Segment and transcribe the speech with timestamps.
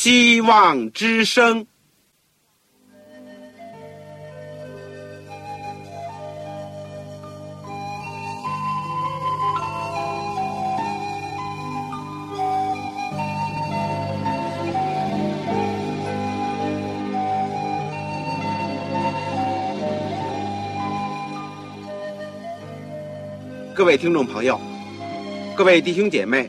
[0.00, 1.66] 希望之声。
[23.74, 24.60] 各位听众朋友，
[25.56, 26.48] 各位弟兄姐妹，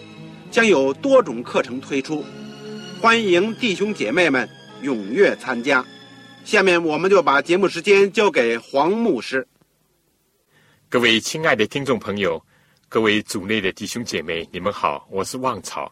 [0.51, 2.25] 将有多种课程推出，
[3.01, 4.47] 欢迎弟兄姐妹们
[4.83, 5.83] 踊跃参加。
[6.43, 9.47] 下面我们就把节目时间交给黄牧师。
[10.89, 12.43] 各位亲爱的听众朋友，
[12.89, 15.89] 各位组内的弟兄姐妹，你们好，我是旺草。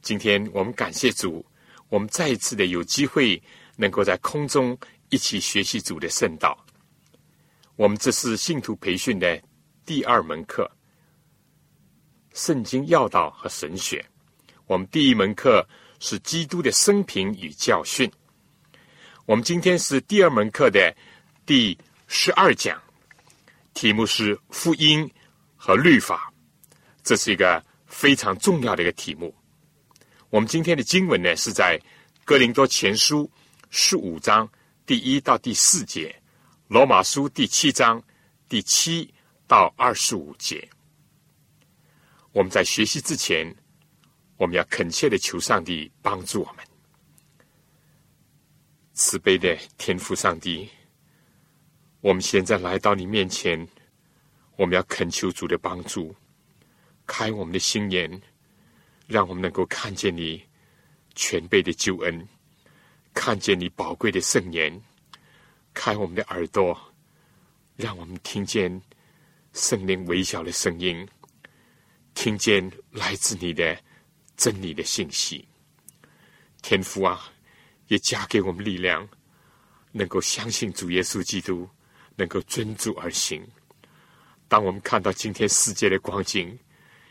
[0.00, 1.44] 今天我们感谢主，
[1.90, 3.40] 我们再一次的有机会
[3.76, 4.76] 能够在空中
[5.10, 6.56] 一起学习主的圣道。
[7.76, 9.38] 我们这是信徒培训的。
[9.84, 10.68] 第二门课，
[12.36, 14.04] 圣经要道和神学。
[14.66, 15.66] 我们第一门课
[16.00, 18.08] 是基督的生平与教训。
[19.24, 20.94] 我们今天是第二门课的
[21.46, 22.78] 第十二讲，
[23.72, 25.10] 题目是福音
[25.56, 26.30] 和律法。
[27.02, 29.34] 这是一个非常重要的一个题目。
[30.28, 31.80] 我们今天的经文呢，是在
[32.22, 33.30] 哥林多前书
[33.70, 34.46] 十五章
[34.84, 36.14] 第一到第四节，
[36.68, 38.00] 罗马书第七章
[38.46, 39.10] 第七。
[39.48, 40.68] 到二十五节，
[42.36, 43.50] 我们在学习之前，
[44.36, 46.62] 我们要恳切的求上帝帮助我们。
[48.92, 50.68] 慈悲的天父上帝，
[52.02, 53.66] 我们现在来到你面前，
[54.56, 56.14] 我们要恳求主的帮助，
[57.06, 58.20] 开我们的心眼，
[59.06, 60.44] 让我们能够看见你
[61.14, 62.28] 全备的救恩，
[63.14, 64.78] 看见你宝贵的圣言，
[65.72, 66.78] 开我们的耳朵，
[67.76, 68.78] 让我们听见。
[69.54, 71.08] 圣灵微小的声音，
[72.16, 73.78] 听见来自你的
[74.38, 75.46] 真理的信息。
[76.62, 77.30] 天父啊，
[77.88, 79.06] 也加给我们力量，
[79.92, 81.68] 能够相信主耶稣基督，
[82.16, 83.46] 能够遵主而行。
[84.48, 86.58] 当我们看到今天世界的光景，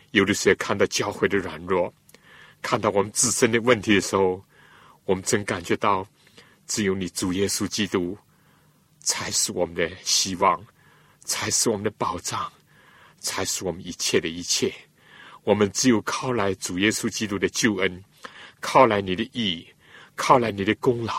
[0.09, 1.94] 有的时候看到教会的软弱，
[2.63, 4.44] 看到我们自身的问题的时候，
[5.05, 6.05] 我们真感觉到，
[6.65, 8.17] 只有你主耶稣基督，
[9.01, 10.65] 才是我们的希望。
[11.23, 12.51] 才是我们的保障，
[13.19, 14.71] 才是我们一切的一切。
[15.45, 18.03] 我们只有靠来主耶稣基督的救恩，
[18.59, 19.66] 靠来你的义，
[20.16, 21.13] 靠来你的功劳，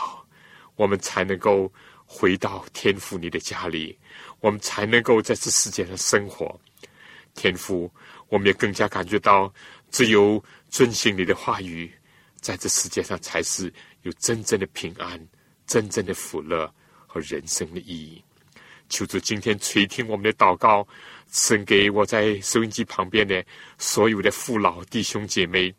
[0.75, 1.71] 我们才能够
[2.05, 3.97] 回到天父你的家里，
[4.41, 6.59] 我们才能够在这世界上生活。
[7.35, 7.89] 天父，
[8.27, 9.51] 我们也更加感觉到，
[9.91, 11.89] 只有遵循你的话语，
[12.41, 15.25] 在这世界上才是有真正的平安、
[15.65, 16.69] 真正的福乐
[17.05, 18.21] 和人生的意义。
[18.89, 20.87] 求主今天垂听我们的祷告，
[21.29, 23.43] 赐给我在收音机旁边的
[23.77, 25.73] 所有的父老弟兄姐妹，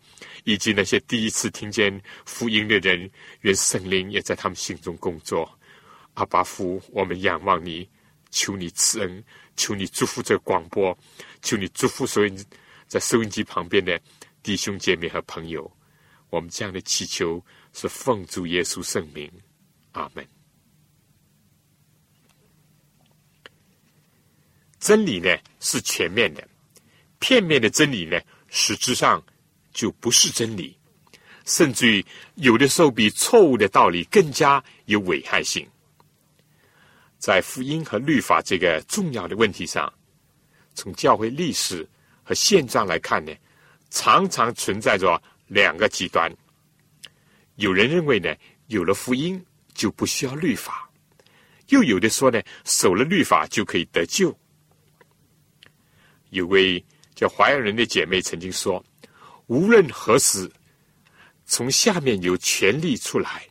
[0.44, 3.10] 以及那些第一次听见福音的人，
[3.40, 5.50] 愿圣灵也在他们心中工作。
[6.14, 7.88] 阿巴父，我们仰望你，
[8.30, 9.24] 求你赐恩，
[9.56, 10.96] 求你祝福这广播，
[11.42, 12.34] 求你祝福所有
[12.86, 14.00] 在收音机旁边的
[14.42, 15.70] 弟兄姐妹和朋友。
[16.30, 17.42] 我们这样的祈求
[17.72, 19.30] 是奉主耶稣圣名，
[19.92, 20.37] 阿门。
[24.78, 26.46] 真理呢是全面的，
[27.18, 29.22] 片面的真理呢，实质上
[29.72, 30.76] 就不是真理，
[31.44, 32.04] 甚至于
[32.36, 35.66] 有的时候比错误的道理更加有危害性。
[37.18, 39.92] 在福音和律法这个重要的问题上，
[40.74, 41.86] 从教会历史
[42.22, 43.34] 和现状来看呢，
[43.90, 46.32] 常常存在着两个极端。
[47.56, 48.32] 有人认为呢，
[48.68, 50.72] 有了福音就不需要律法；
[51.70, 54.32] 又有的说呢，守了律法就可以得救。
[56.30, 56.84] 有位
[57.14, 58.84] 叫华阳人的姐妹曾经说
[59.48, 60.50] ：“无论何时，
[61.46, 63.46] 从下面有权力出来，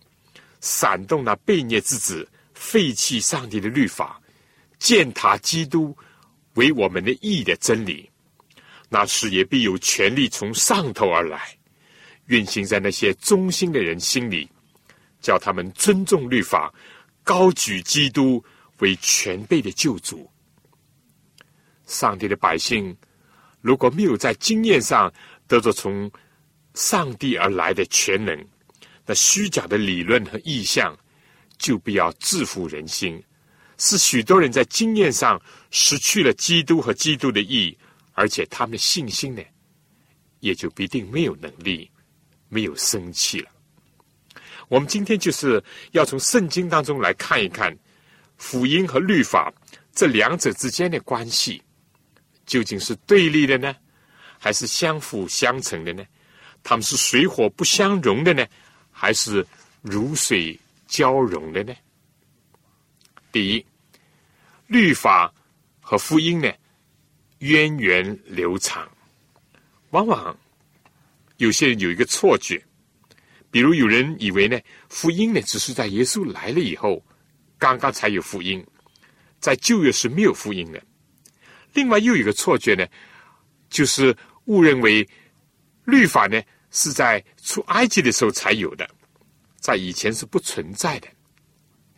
[0.61, 4.21] 煽动那悖逆之子，废弃上帝的律法，
[4.77, 5.97] 践踏基督
[6.53, 8.09] 为我们的义的真理，
[8.89, 11.57] 那时也必有权力从上头而来，
[12.27, 14.47] 运行在那些忠心的人心里，
[15.19, 16.73] 叫他们尊重律法，
[17.23, 18.43] 高举基督
[18.77, 20.29] 为全备的救主。”
[21.87, 22.95] 上帝的百姓，
[23.61, 25.11] 如果没有在经验上
[25.47, 26.11] 得着从
[26.75, 28.47] 上帝而来的全能，
[29.05, 30.95] 那虚假的理论和意象，
[31.57, 33.23] 就不要制服人心，
[33.77, 35.41] 使许多人在经验上
[35.71, 37.75] 失去了基督和基督的意，
[38.13, 39.41] 而且他们的信心呢，
[40.41, 41.89] 也就必定没有能力，
[42.49, 43.49] 没有生气了。
[44.67, 47.75] 我们今天就是要从圣经当中来看一看
[48.35, 49.51] 福音和律法
[49.93, 51.61] 这两者之间的关系，
[52.47, 53.75] 究竟是对立的呢，
[54.39, 56.03] 还是相辅相成的呢？
[56.63, 58.45] 他们是水火不相容的呢，
[58.91, 59.45] 还是
[59.81, 61.75] 如水交融的呢？
[63.31, 63.65] 第一，
[64.65, 65.31] 律法
[65.79, 66.51] 和福音呢，
[67.39, 68.89] 渊源流长。
[69.91, 70.37] 往往
[71.37, 72.61] 有些人有一个错觉。
[73.49, 74.59] 比如有人以为呢，
[74.89, 77.01] 福音呢只是在耶稣来了以后，
[77.57, 78.65] 刚刚才有福音，
[79.39, 80.81] 在旧约是没有福音的。
[81.77, 82.87] 另外又有一个错觉呢，
[83.69, 84.15] 就是
[84.45, 85.07] 误认为
[85.85, 86.41] 律法呢
[86.71, 88.89] 是在出埃及的时候才有的，
[89.59, 91.07] 在以前是不存在的。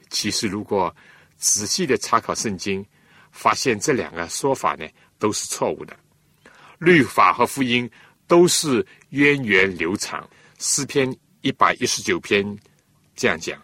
[0.10, 0.94] 其实如果
[1.38, 2.86] 仔细的查考圣经，
[3.32, 4.86] 发现这两个说法呢
[5.18, 5.98] 都是错误的。
[6.78, 7.90] 律法和福音
[8.28, 11.10] 都是源远流长，诗篇。
[11.42, 12.44] 一百一十九篇
[13.16, 13.58] 这样讲：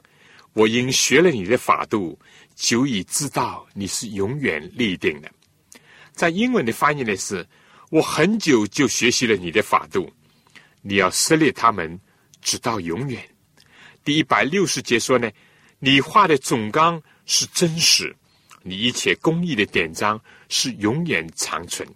[0.54, 2.18] 我因学了你的法度，
[2.56, 5.30] 久已知道你是永远立定的。
[6.16, 7.46] 在英文的翻译呢是：
[7.90, 10.10] 我很久就学习了你的法度，
[10.82, 12.00] 你要撕裂他们，
[12.42, 13.22] 直到永远。
[14.04, 15.30] 第一百六十节说呢：
[15.78, 18.16] 你画的总纲是真实，
[18.64, 21.88] 你一切公义的典章是永远长存。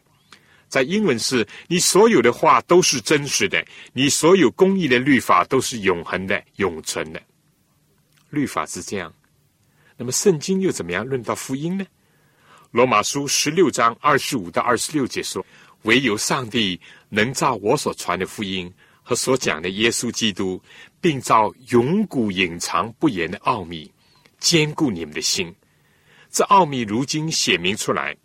[0.68, 7.22] 在英文是你所有的话都是真实的，你所有公义的律法都是永恒的、永存的。
[8.30, 9.12] 律法是这样，
[9.95, 11.86] 那么圣经又怎么样论到福音呢？
[12.71, 15.44] 罗马书十六章二十五到二十六节说
[15.83, 16.80] ：“唯有上帝
[17.10, 18.71] 能照我所传的福音
[19.01, 20.62] 和所讲的耶稣基督，
[21.01, 23.92] 并照永古隐藏不言的奥秘，
[24.39, 25.54] 坚固你们的心。
[26.30, 28.16] 这奥秘如今显明出来。”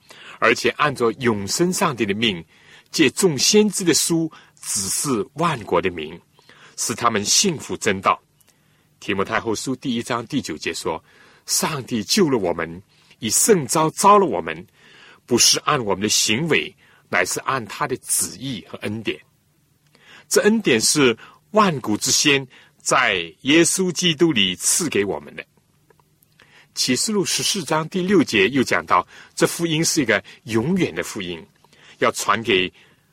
[0.40, 2.44] 而且按照永生上帝的命，
[2.90, 4.30] 借众先知的书
[4.60, 6.20] 指示万国的名，
[6.76, 8.20] 使他们信服真道。
[9.00, 11.02] 提摩太后书第一章第九节说
[11.46, 12.82] ：“上帝救了我们，
[13.24, 14.54] 以圣招招了我们，
[15.24, 16.70] 不是按我们的行为，
[17.08, 19.18] 乃是按他的旨意和恩典。
[20.28, 21.16] 这恩典是
[21.52, 25.42] 万古之先在耶稣基督里赐给我们的。”
[26.76, 31.42] 启示录十四章第六节又讲到，这福音是一个永远的福音，
[32.00, 32.70] 要传给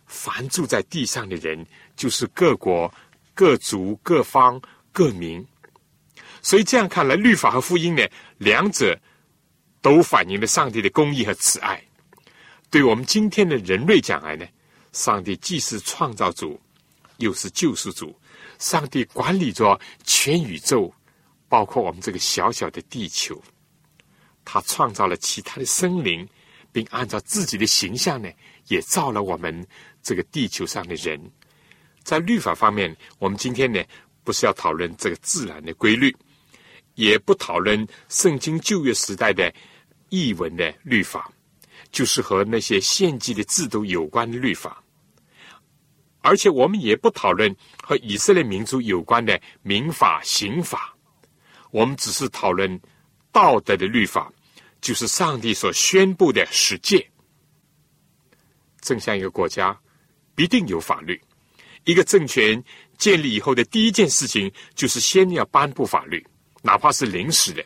[0.07, 1.65] 凡住在地上的人，
[1.95, 2.93] 就是各国、
[3.33, 4.61] 各族、各方、
[4.91, 5.45] 各民。
[6.41, 8.05] 所以这样看来，律法和福音呢，
[8.39, 8.99] 两者
[9.81, 11.83] 都反映了上帝的公义和慈爱。
[12.69, 14.45] 对我们今天的人类讲来呢，
[14.93, 16.59] 上帝既是创造主，
[17.17, 18.17] 又是救赎主。
[18.59, 20.93] 上帝管理着全宇宙。
[21.51, 23.37] 包括我们这个小小的地球，
[24.45, 26.25] 他创造了其他的生灵，
[26.71, 28.29] 并按照自己的形象呢，
[28.69, 29.67] 也造了我们
[30.01, 31.21] 这个地球上的人。
[32.03, 33.83] 在律法方面，我们今天呢，
[34.23, 36.15] 不是要讨论这个自然的规律，
[36.95, 39.53] 也不讨论圣经旧约时代的
[40.11, 41.31] 译文的律法，
[41.91, 44.83] 就是和那些献祭的制度有关的律法。
[46.21, 50.95] 而且，我们也不讨论和以色列民族有关的民法、刑法。
[51.71, 52.79] 我们只是讨论
[53.31, 54.31] 道德的律法，
[54.81, 57.09] 就是上帝所宣布的十诫。
[58.81, 59.75] 正像一个国家
[60.35, 61.19] 必定有法律，
[61.85, 62.61] 一个政权
[62.97, 66.23] 建立以后的第一件事情就是先要颁布法律，
[66.61, 67.65] 哪怕是临时的，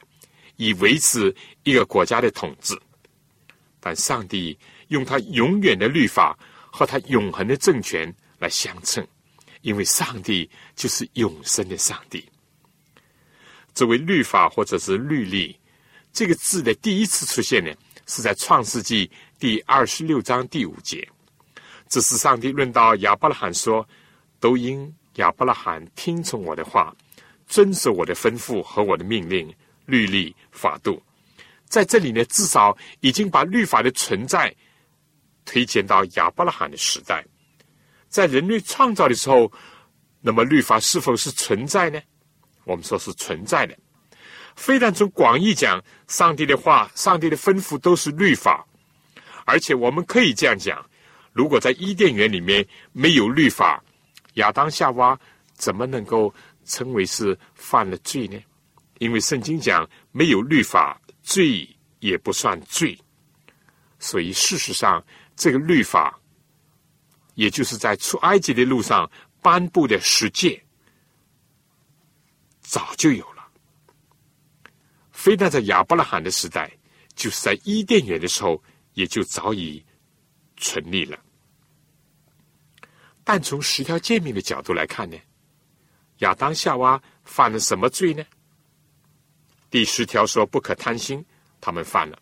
[0.58, 2.78] 以维持一个国家的统治。
[3.80, 4.58] 但上帝
[4.88, 6.38] 用他永远的律法
[6.72, 9.06] 和他永恒的政权来相称，
[9.62, 12.28] 因为上帝就是永生的上帝。
[13.74, 15.58] 作为律法或者是律例，
[16.14, 17.72] 这个字的第一次出现呢，
[18.08, 21.08] 是在创世纪第二十六章第五节。
[21.88, 23.88] 这是上帝论到亚伯拉罕说
[24.40, 26.96] ：“都因亚伯拉罕听从我的话，
[27.48, 29.54] 遵守我的吩咐和我的命令、
[29.86, 31.02] 律例、法度。”
[31.68, 34.56] 在这里呢，至少已经把律法的存在
[35.44, 37.26] 推荐到亚伯拉罕的时代。
[38.08, 39.52] 在人类创造的时候，
[40.22, 42.02] 那么律法是否是存在呢？
[42.64, 43.78] 我们说是存在的，
[44.56, 48.66] 非但从广义讲，上帝的话、上帝的吩咐都是律法，
[49.46, 50.84] 而且我们可以这样讲：
[51.34, 53.84] 如果在伊甸园里面没有律法，
[54.36, 55.20] 亚当夏娃
[55.54, 58.40] 怎么能够称为是犯了罪呢？
[59.00, 61.68] 因为圣经讲没有律法，罪
[62.00, 62.98] 也不算罪。
[64.00, 65.04] 所以事实上，
[65.36, 66.20] 这个律法，
[67.34, 69.10] 也就是在出埃及的路上
[69.42, 70.62] 颁布的十诫。
[72.62, 73.48] 早就有了。
[75.12, 76.72] 非但在亚伯拉罕的时代，
[77.16, 78.62] 就是在伊甸园的时候，
[78.94, 79.84] 也就早已
[80.56, 81.20] 成立了。
[83.24, 85.18] 但从十条诫命的角度来看呢，
[86.20, 88.24] 亚当夏娃犯了什么罪呢？
[89.76, 91.22] 第十条说不可贪心，
[91.60, 92.18] 他们犯了，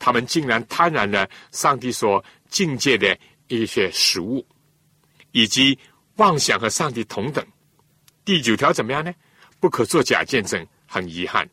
[0.00, 4.44] 他们竟然贪婪了上帝所境界的一些食物，
[5.30, 5.78] 以及
[6.16, 7.46] 妄想和上帝同等。
[8.24, 9.14] 第九条怎么样呢？
[9.60, 10.66] 不可做假见证。
[10.88, 11.48] 很遗憾，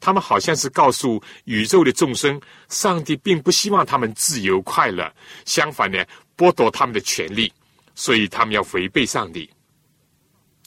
[0.00, 5.08] 他们好像是告诉宇宙的众生，上帝并不希望他们自由快乐，
[5.44, 6.04] 相反呢，
[6.36, 7.52] 剥夺他们的权利。
[7.94, 9.48] 所以他们要违背上帝。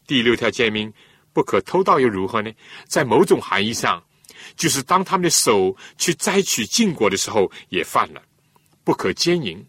[0.08, 0.94] 第六条诫命
[1.38, 2.52] 不可偷盗又如何呢？
[2.88, 4.04] 在某种含义上，
[4.56, 8.20] 就是当他们的手去摘取禁果的时候，也犯了
[8.84, 9.64] 不可奸淫。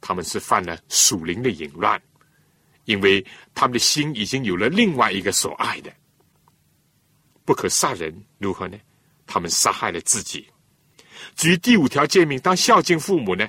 [0.00, 2.02] 他们是犯了属灵的淫乱，
[2.86, 3.24] 因为
[3.54, 5.92] 他们的心已经有了另外一个所爱的。
[7.44, 8.76] 不可杀人如何呢？
[9.28, 10.44] 他们杀害了自己。
[11.36, 13.48] 至于第五条诫命，当孝敬父母呢？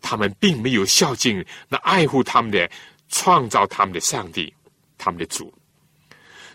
[0.00, 2.68] 他们并没有孝敬那爱护他们的、
[3.08, 4.52] 创造他们的上帝，
[4.98, 5.56] 他们的主。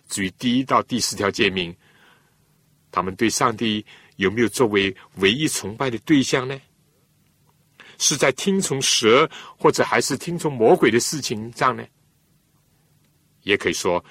[0.10, 1.74] 至于第一到第四条诫命，
[2.92, 3.86] 他们对上帝
[4.18, 6.60] 有没有作为唯一崇拜的对象呢？
[7.98, 11.86] 是在听从蛇，或者还是听从魔鬼的事情上呢？
[13.44, 14.04] 也可以说，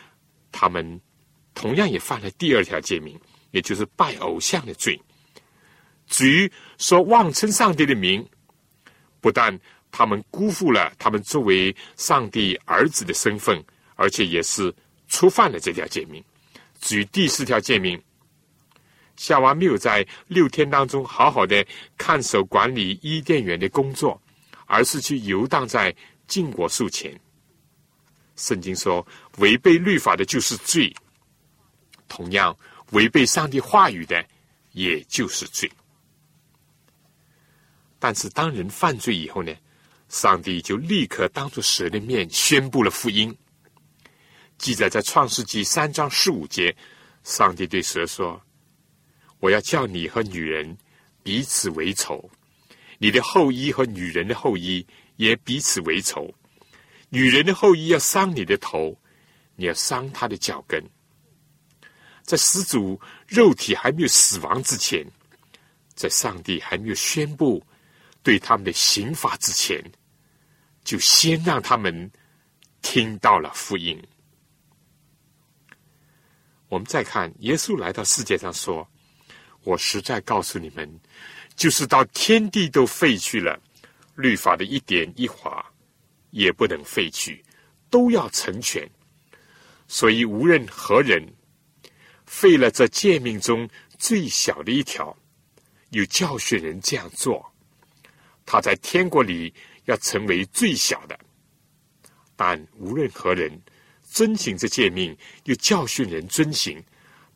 [0.50, 0.98] 他们
[1.52, 4.98] 同样也犯了第二条诫命，也就是拜偶像的罪。
[6.06, 8.26] 至于说妄称上帝的名。
[9.20, 9.58] 不但
[9.90, 13.60] 他们辜负了他们作为上帝儿子的身份，
[13.96, 14.72] 而且也是
[15.08, 16.22] 触犯了这条诫命。
[16.80, 18.00] 至于第四条诫命，
[19.16, 24.20] 夏娃没有在六天当中好好的看守管理伊甸园的工作，
[24.66, 25.92] 而是去游荡在
[26.28, 27.18] 禁果树前。
[28.36, 29.04] 圣经说，
[29.38, 30.94] 违背律法的就是罪；
[32.06, 32.56] 同样，
[32.92, 34.24] 违背上帝话语的，
[34.70, 35.68] 也就是罪。
[37.98, 39.52] 但是，当人犯罪以后呢，
[40.08, 43.36] 上帝就立刻当着蛇的面宣布了福音。
[44.58, 46.76] 记载在创世纪三章十五节，
[47.22, 48.42] 上帝对蛇说
[49.40, 50.76] ：“我要叫你和女人
[51.22, 52.28] 彼此为仇，
[52.98, 54.84] 你的后裔和女人的后裔
[55.16, 56.34] 也彼此为仇。
[57.08, 59.00] 女人的后裔要伤你的头，
[59.56, 60.82] 你要伤他的脚跟。”
[62.22, 65.06] 在始祖肉体还没有死亡之前，
[65.94, 67.64] 在上帝还没有宣布。
[68.20, 69.82] 对他们的刑罚之前，
[70.84, 72.10] 就先让他们
[72.82, 73.98] 听到了福音。
[76.68, 78.86] 我们再看耶稣来到世界上说
[79.64, 81.00] ：“我实在告诉你们，
[81.56, 83.58] 就是到天地都废去了，
[84.16, 85.64] 律法的一点一划
[86.30, 87.44] 也不能废去，
[87.88, 88.88] 都要成全。
[89.86, 91.26] 所以无论何人
[92.26, 95.16] 废了这诫命中最小的一条，
[95.90, 97.44] 有教训人这样做。”
[98.44, 99.52] 他在天国里
[99.84, 101.18] 要成为最小的，
[102.34, 103.50] 但无论何人
[104.10, 106.82] 遵行这诫命，又教训人遵行，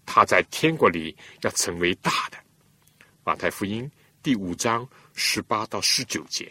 [0.05, 2.39] 他在天国里要成为大的。
[3.25, 3.89] 马太福音
[4.23, 6.51] 第五章十八到十九节，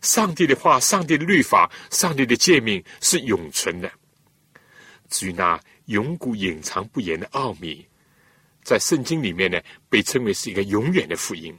[0.00, 3.90] 上帝的话、上帝的律法、上帝的诫命是永存的。
[5.08, 7.84] 至于那永古隐藏不言的奥秘，
[8.62, 11.54] 在圣经里面呢，被称为是一个永远的福音。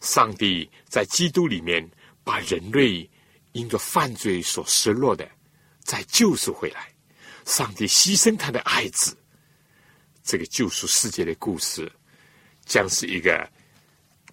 [0.00, 1.88] 上帝在基督里面
[2.24, 3.08] 把人类
[3.52, 5.28] 因着犯罪所失落的
[5.80, 6.88] 再救赎回来，
[7.48, 9.16] 上帝牺牲他的爱子，
[10.22, 11.90] 这个救赎世界的故事
[12.66, 13.50] 将是一个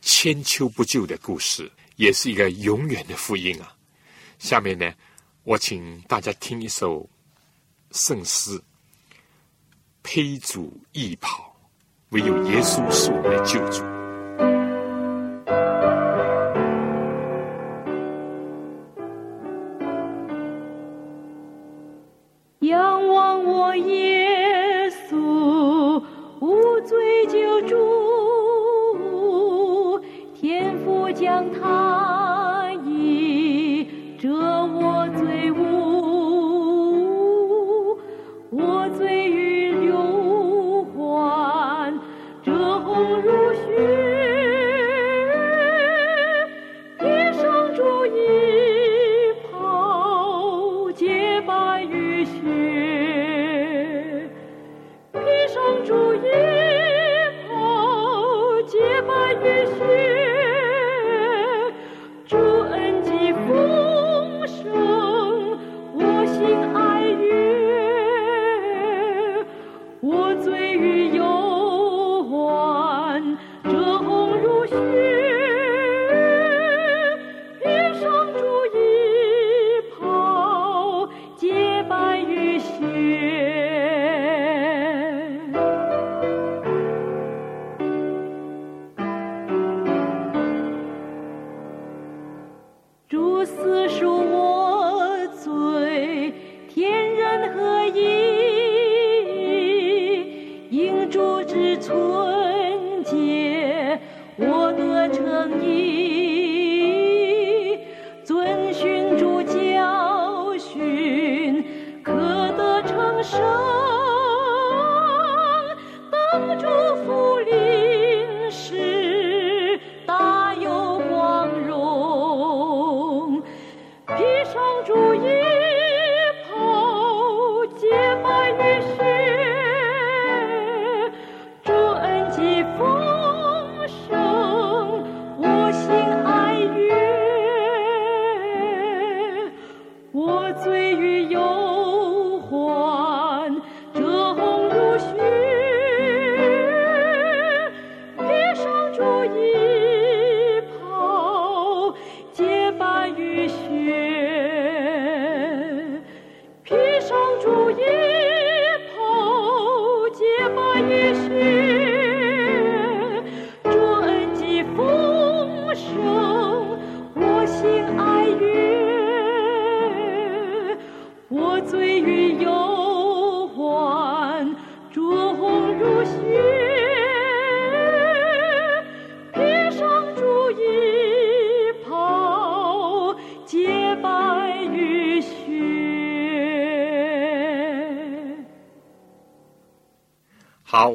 [0.01, 3.73] 千秋不旧的故事，也是一个永远的福音啊！
[4.37, 4.93] 下面呢，
[5.43, 7.09] 我请大家听一首
[7.91, 8.61] 圣诗：
[10.03, 11.55] 披主义袍，
[12.09, 13.94] 唯有耶稣是我们的救主。
[22.65, 24.04] 仰望我也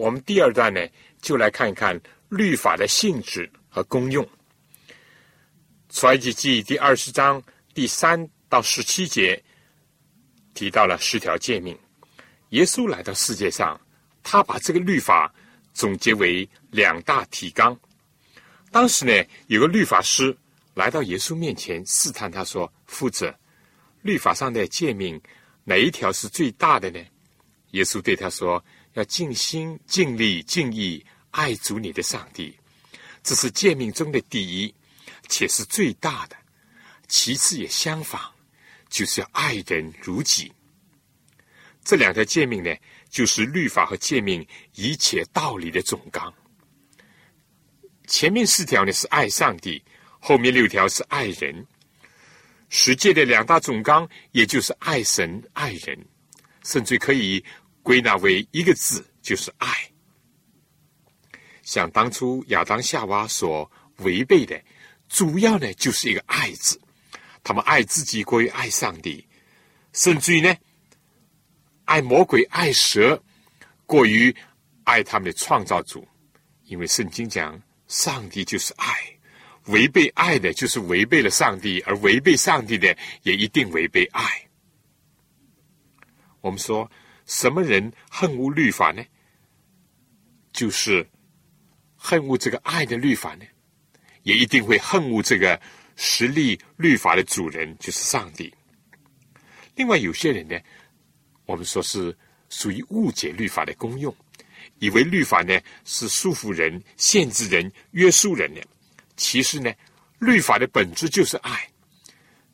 [0.00, 0.80] 我们第二段呢，
[1.20, 4.26] 就来看一看律法的性质和功用。
[5.90, 7.42] 出埃及记第二十章
[7.74, 9.42] 第三到十七节
[10.54, 11.78] 提到了十条诫命。
[12.50, 13.78] 耶稣来到世界上，
[14.22, 15.30] 他把这个律法
[15.74, 17.78] 总结为两大提纲。
[18.70, 19.12] 当时呢，
[19.48, 20.34] 有个律法师
[20.72, 23.34] 来到耶稣面前试探他说：“夫子，
[24.00, 25.20] 律法上的诫命
[25.64, 26.98] 哪一条是最大的呢？”
[27.72, 32.56] 耶稣对他说：“要尽心、尽力、尽意爱主你的上帝，
[33.22, 34.74] 这是诫命中的第一。”
[35.32, 36.36] 且是最大的，
[37.06, 38.20] 其次也相仿，
[38.88, 40.52] 就是要爱人如己。
[41.84, 42.74] 这两条诫命呢，
[43.08, 46.34] 就是律法和诫命一切道理的总纲。
[48.08, 49.80] 前面四条呢是爱上帝，
[50.18, 51.64] 后面六条是爱人。
[52.68, 55.96] 十诫的两大总纲，也就是爱神、爱人，
[56.64, 57.44] 甚至可以
[57.90, 59.66] 归纳为一个字，就是爱。
[61.64, 64.62] 像当初亚当夏娃所违背的。
[65.08, 66.80] 主要呢，就是一个“爱”字，
[67.42, 69.26] 他们爱自己过于爱上帝，
[69.92, 70.56] 甚至于呢，
[71.84, 73.20] 爱魔鬼、爱蛇，
[73.86, 74.32] 过于
[74.84, 76.06] 爱他们的创造主。
[76.66, 79.18] 因为圣经讲，上帝就是爱，
[79.64, 84.22] 违背爱的，就是违背了上帝；而违背上帝的，也一定违背爱。
[86.40, 86.88] 我们说，
[87.30, 89.00] 什么人恨恶律法呢？
[90.52, 91.08] 就是
[91.94, 93.44] 恨恶这个爱的律法呢？
[94.24, 95.58] 也一定会恨恶这个
[95.94, 98.52] 实力律法的主人，就是上帝。
[99.76, 100.58] 另外，有些人呢，
[101.46, 102.14] 我们说是
[102.48, 104.12] 属于误解律法的功用，
[104.80, 108.60] 以为律法呢是束缚人、限制人、约束人的。
[109.16, 109.72] 其实呢，
[110.18, 111.64] 律法的本质就是爱。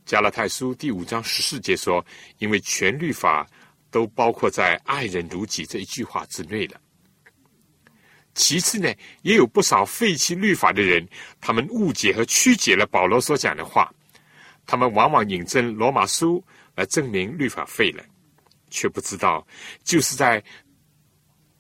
[0.05, 2.05] 加拉太书第五章十四节说
[2.39, 3.49] ：“因为全律法
[3.91, 6.81] 都包括在‘爱人如己’这一句话之内了。”
[8.35, 11.09] 其次呢，也有不少废弃律法的人，
[11.41, 13.91] 他们误解和曲解了保罗所讲的话。
[14.67, 16.45] 他们往往引证罗马书
[16.75, 18.05] 来证明律法废了，
[18.69, 19.47] 却不知道，
[19.85, 20.43] 就是在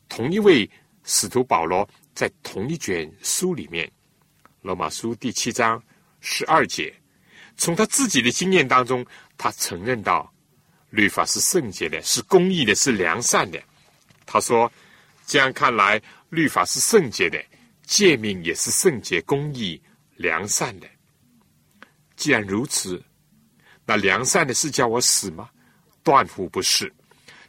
[0.08, 0.68] 同一位
[1.04, 3.88] 使徒保罗在同一卷书里面，
[4.60, 5.80] 罗马书第七章
[6.20, 6.92] 十二节，
[7.56, 9.06] 从他自己的经验当中，
[9.38, 10.30] 他承认到
[10.96, 13.62] 律法是圣洁的，是公义的，是良善的。
[14.24, 14.72] 他说
[15.26, 17.40] ：“这样看来。”律法是圣洁的，
[17.84, 19.80] 诫命也是圣洁、公义、
[20.16, 20.88] 良善的。
[22.16, 23.00] 既然如此，
[23.84, 25.48] 那良善的是叫我死吗？
[26.02, 26.92] 断乎不是，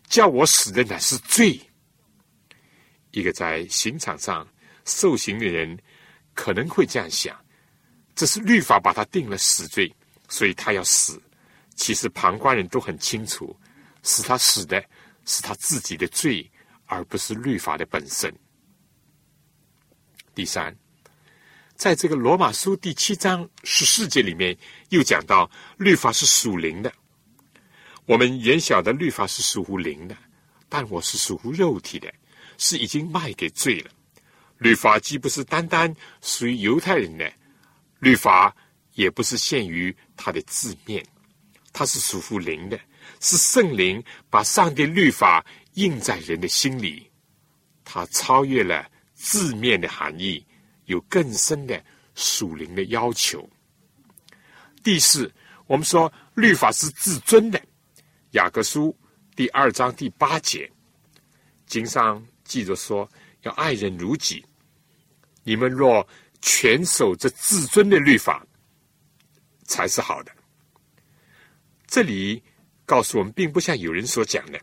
[0.07, 1.59] 叫我死的乃是罪。
[3.11, 4.47] 一个在刑场上
[4.85, 5.75] 受刑的人
[6.35, 7.35] 可能会这样想：
[8.15, 9.91] 这是律法把他定了死罪，
[10.29, 11.19] 所以他要死。
[11.77, 13.57] 其实旁观人都很清楚，
[14.03, 14.83] 使他死的
[15.25, 16.51] 是他自己的罪，
[16.87, 18.33] 而不是律法的本身。
[20.35, 20.75] 第三，
[21.75, 24.57] 在这个罗马书第七章十四节里面，
[24.89, 26.91] 又讲到律法是属灵的。
[28.05, 30.17] 我们原晓得律法是属乎灵的，
[30.67, 32.11] 但我是属乎肉体的，
[32.57, 33.91] 是已经卖给罪了。
[34.57, 37.31] 律法既不是单单属于犹太人的，
[37.99, 38.55] 律法
[38.93, 41.05] 也不是限于它的字面，
[41.77, 42.79] 它是属乎灵的，
[43.19, 47.07] 是圣灵把上帝律法印在人的心里，
[47.85, 48.89] 它超越了。
[49.19, 50.45] 字面的含义
[50.85, 53.49] 有更深的属灵的要求。
[54.83, 55.33] 第四，
[55.65, 57.57] 我们说律法是自尊的，
[58.33, 58.95] 《雅各书》
[59.35, 60.71] 第二章第八节，
[61.65, 63.09] 经上记着说
[63.41, 64.45] 要爱人如己。
[65.43, 66.07] 你们若
[66.39, 68.45] 全守这自尊的律法，
[69.65, 70.31] 才是好的。
[71.87, 72.43] 这里
[72.85, 74.59] 告诉我们，并不像有人所讲的，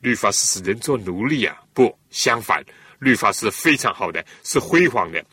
[0.00, 2.64] 律法是使人做奴隶啊，不，相反。
[2.98, 5.24] 律法是非常好的，是辉煌的，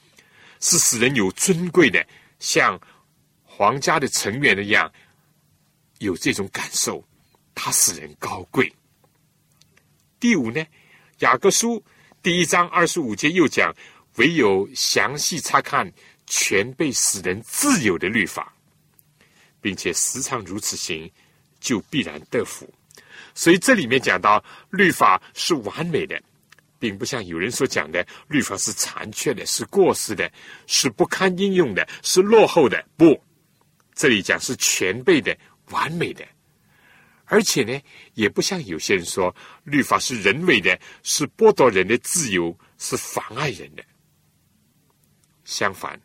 [0.60, 2.04] 是使人有尊贵的，
[2.40, 2.80] 像
[3.44, 4.92] 皇家的成员一样
[6.00, 7.04] 有这种感受，
[7.54, 8.74] 它使人高贵。
[10.20, 10.66] 第五呢，
[11.20, 11.84] 雅各书
[12.24, 13.72] 第一章二十五节又讲，
[14.16, 15.90] 唯有详细查看
[16.26, 18.52] 全被使人自由的律法，
[19.62, 21.08] 并且时常如此行，
[21.60, 22.68] 就必然得福。
[23.34, 26.22] 所以这里面讲到律法是完美的。
[26.82, 30.32] 并不像有人所讲的，律法是残缺的，是过时的，
[30.66, 32.82] 是不堪应用的，是落后的。
[32.96, 33.22] 不，
[33.94, 35.38] 这里讲是全备的、
[35.72, 36.26] 完美的，
[37.26, 37.78] 而且呢，
[38.14, 43.84] 也不像有些人说，律法是人为的，是剥夺人的自由，是妨碍人的。
[45.44, 46.00] 相反，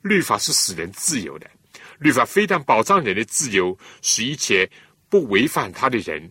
[0.00, 1.50] 律法是使人自由的。
[1.98, 4.70] 律法非但保障人的自由，使一切
[5.08, 6.30] 不违反他的人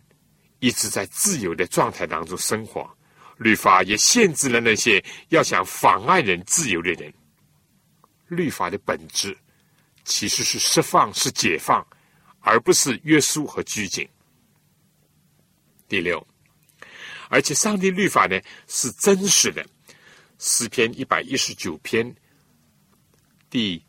[0.60, 2.90] 一直在自由的状态当中生活。
[3.38, 7.14] 律法也限制了那些要想妨碍人自由的人。
[8.28, 9.38] 律法的本质
[10.04, 11.86] 其实是释放，是解放，
[12.40, 14.08] 而不是约束和拘谨。
[15.88, 16.26] 第六，
[17.30, 19.66] 而且上帝律法呢是真实的。
[20.40, 22.16] 诗篇一百一十九篇
[23.50, 23.84] 第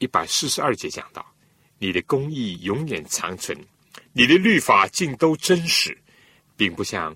[0.00, 1.24] 一百四十二节讲到
[1.78, 3.56] ：“你的公义永远长存，
[4.12, 5.96] 你的律法尽都真实，
[6.56, 7.14] 并不像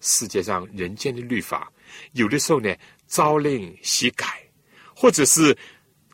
[0.00, 1.72] 世界上人间的律法，
[2.12, 2.74] 有的时候呢
[3.06, 4.42] 朝令夕改，
[4.92, 5.56] 或者是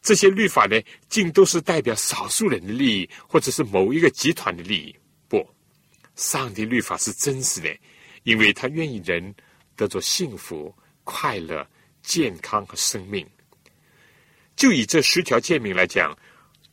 [0.03, 0.79] 这些律法呢
[1.09, 4.95] 尽都是代表少数人的利益，或者是某一个集团的利益。
[5.29, 5.45] 不，
[6.15, 7.75] 上帝律法是真实的，
[8.23, 9.35] 因为他愿意人
[9.75, 10.73] 得着幸福。”
[11.09, 11.65] 快乐、
[12.03, 13.25] 健康和生命，
[14.57, 16.17] 就以这十条诫命来讲，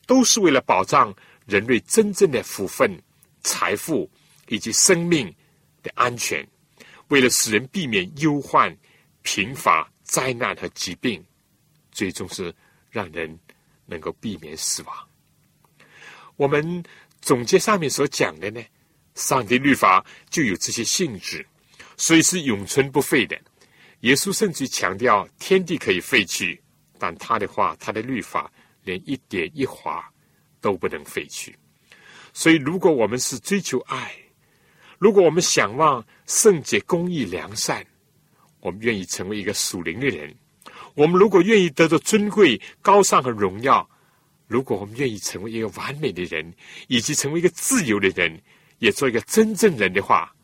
[0.06, 1.14] 都是为了保障
[1.46, 2.98] 人类真正的福分、
[3.42, 4.10] 财富
[4.48, 5.32] 以及生命
[5.82, 6.46] 的安全，
[7.08, 8.74] 为了使人避免忧患、
[9.22, 11.22] 贫乏、灾难和疾病，
[11.92, 12.52] 最终是
[12.90, 13.38] 让人
[13.86, 15.08] 能够避免死亡。
[16.36, 16.82] 我们
[17.20, 18.62] 总结上面所讲的呢，
[19.14, 21.46] 上帝律法就有这些性质，
[21.96, 23.38] 所以是永存不废的。
[24.00, 26.60] 耶稣甚至强调，天地可以废去，
[27.04, 28.50] 但他的话、他的律法，
[28.82, 30.10] 连一点一划
[30.58, 31.54] 都不能废去。
[32.32, 34.10] 所以，如果我们是追求爱，
[34.98, 37.86] 如果我们想望圣洁、公义、良善，
[38.60, 40.32] 我们愿意成为一个属灵的人；
[40.94, 43.86] 我们如果愿意得到尊贵、高尚和荣耀；
[44.46, 46.50] 如果我们愿意成为一个完美的人，
[46.88, 48.40] 以及成为一个自由的人，
[48.78, 50.34] 也做一个真正人的话，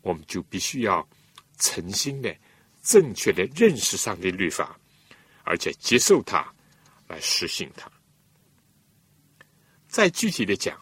[0.00, 1.06] 我们就必须要。
[1.58, 2.34] 诚心的、
[2.82, 4.76] 正确的认识上帝律法，
[5.44, 6.46] 而且接受它，
[7.08, 7.90] 来实行它。
[9.88, 10.78] 再具体的讲，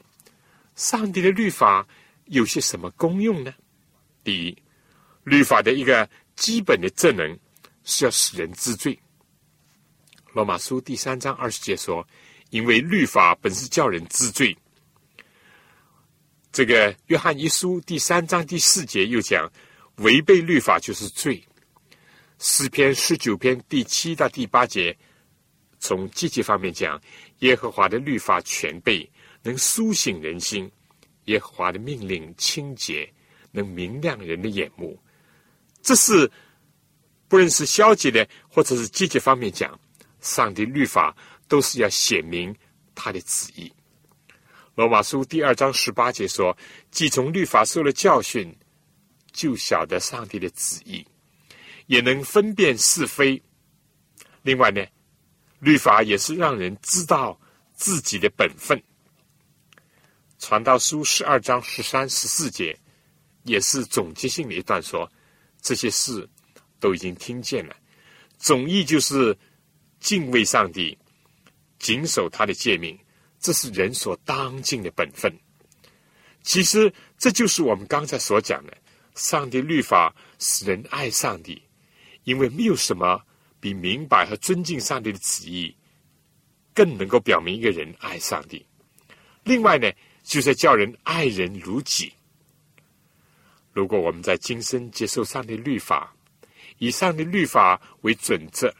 [0.76, 1.86] 上帝的律法
[2.26, 3.52] 有些什么功用呢？
[4.22, 4.62] 第一，
[5.24, 7.38] 律法的一个基本的职能
[7.84, 8.98] 是要使人知罪。
[10.32, 12.06] 罗马书第三章二十节说
[12.50, 14.56] ：“因为律法本是叫人知罪。”
[16.52, 19.50] 这个约翰一书第三章第四节又讲。
[19.96, 21.46] 违背律法就是罪。
[22.42, 24.96] 诗篇十九篇第七到第八节，
[25.78, 26.98] 从积极方面讲，
[27.40, 29.06] 耶和华的律法全备，
[29.42, 30.66] 能苏醒人心；
[31.26, 33.06] 耶和华的命令清洁，
[33.52, 34.98] 能明亮人的眼目。
[35.82, 36.30] 这是
[37.28, 39.78] 不论是消极的，或者是积极方面讲，
[40.22, 41.14] 上帝律法
[41.46, 42.56] 都是要显明
[42.94, 43.70] 他的旨意。
[44.76, 46.56] 罗马书第二章十八节说
[46.90, 48.50] ：“既从律法受了教训。”
[49.30, 51.06] 就晓得上帝的旨意，
[51.90, 53.42] 也能分辨是非。
[54.42, 54.80] 另外呢，
[55.58, 57.36] 律法也是让人知道
[57.74, 58.80] 自己的本分。
[60.38, 62.78] 传道书十二章十三、十四节
[63.42, 65.10] 也是总结性的一段，说
[65.60, 66.28] 这些事
[66.78, 67.74] 都已经听见了。
[68.38, 69.36] 总意就是
[69.98, 70.96] 敬畏上帝，
[71.80, 72.96] 谨守他的诫命，
[73.40, 75.28] 这是人所当尽的本分。
[76.44, 78.76] 其实这就是我们刚才所讲的。
[79.16, 81.60] 上帝律法使人爱上帝，
[82.30, 83.20] 因为没有什么
[83.58, 85.74] 比明白和尊敬上帝的旨意
[86.72, 88.64] 更能够表明一个人爱上帝。
[89.42, 89.90] 另外呢，
[90.22, 92.12] 就是叫人爱人如己。
[93.72, 96.14] 如果我们在今生接受上帝律法，
[96.78, 98.72] 以上帝律法为准则，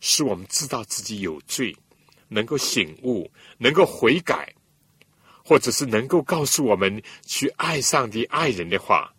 [0.00, 1.74] 使我们知道自己有罪，
[2.28, 4.54] 能够醒悟，能够悔改，
[5.42, 9.10] 或者是能够告诉我们去爱上帝、爱人的话。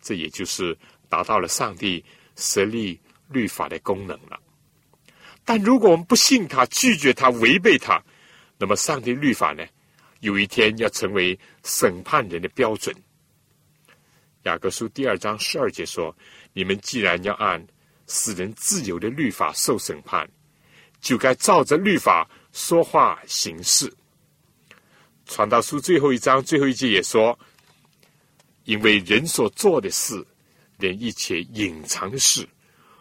[0.00, 2.04] 这也就是达到了上帝
[2.36, 4.40] 设立律法的功能了。
[5.44, 8.02] 但如果我们不信他、拒绝他、违背他，
[8.58, 9.64] 那么上帝律法呢？
[10.20, 12.94] 有一天要成为审判人的标准。
[14.44, 16.14] 雅各书第二章十二节说
[16.52, 17.64] ：“你们既然要按
[18.06, 20.28] 使人自由的律法受审判，
[21.00, 23.92] 就该照着律法说话行事。”
[25.26, 27.38] 传道书最后一章最后一节也说。
[28.64, 30.26] 因为人所做的事，
[30.78, 32.48] 连一切隐藏的事，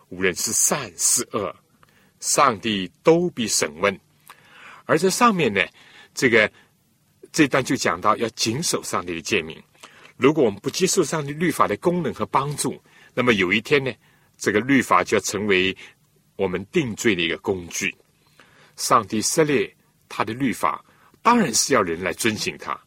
[0.09, 1.55] 无论是善是恶，
[2.19, 3.99] 上帝都必审问。
[4.85, 5.61] 而在上面呢，
[6.13, 6.51] 这个
[7.31, 9.61] 这段就讲到要谨守上帝的诫命。
[10.17, 12.81] 如果我们不接受上帝律法的功能和帮助，
[13.13, 13.91] 那么有一天呢，
[14.37, 15.75] 这个律法就要成为
[16.37, 17.93] 我们定罪的一个工具。
[18.77, 19.73] 上帝设立
[20.07, 20.83] 他的律法，
[21.21, 22.79] 当然是要人来遵循他。